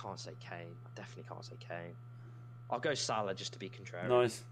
[0.00, 0.74] I can't say Kane.
[0.86, 1.94] I definitely can't say Kane.
[2.70, 4.08] I'll go Salah just to be contrary.
[4.08, 4.42] Nice.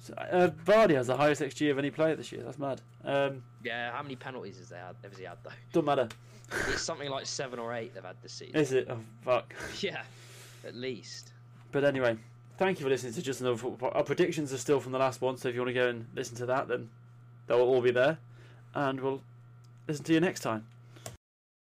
[0.00, 2.42] So, uh, Vardy has the highest XG of any player this year.
[2.42, 2.80] That's mad.
[3.04, 5.50] Um, Yeah, how many penalties has, they had, has he had though?
[5.72, 6.08] doesn't matter.
[6.68, 8.56] It's something like seven or eight they've had this season.
[8.56, 8.88] Is it?
[8.90, 9.52] Oh, fuck.
[9.80, 10.02] Yeah,
[10.66, 11.32] at least.
[11.72, 12.16] But anyway,
[12.56, 13.90] thank you for listening to just another football.
[13.94, 16.06] Our predictions are still from the last one, so if you want to go and
[16.14, 16.88] listen to that, then
[17.46, 18.18] they'll all be there.
[18.74, 19.20] And we'll
[19.86, 20.66] listen to you next time.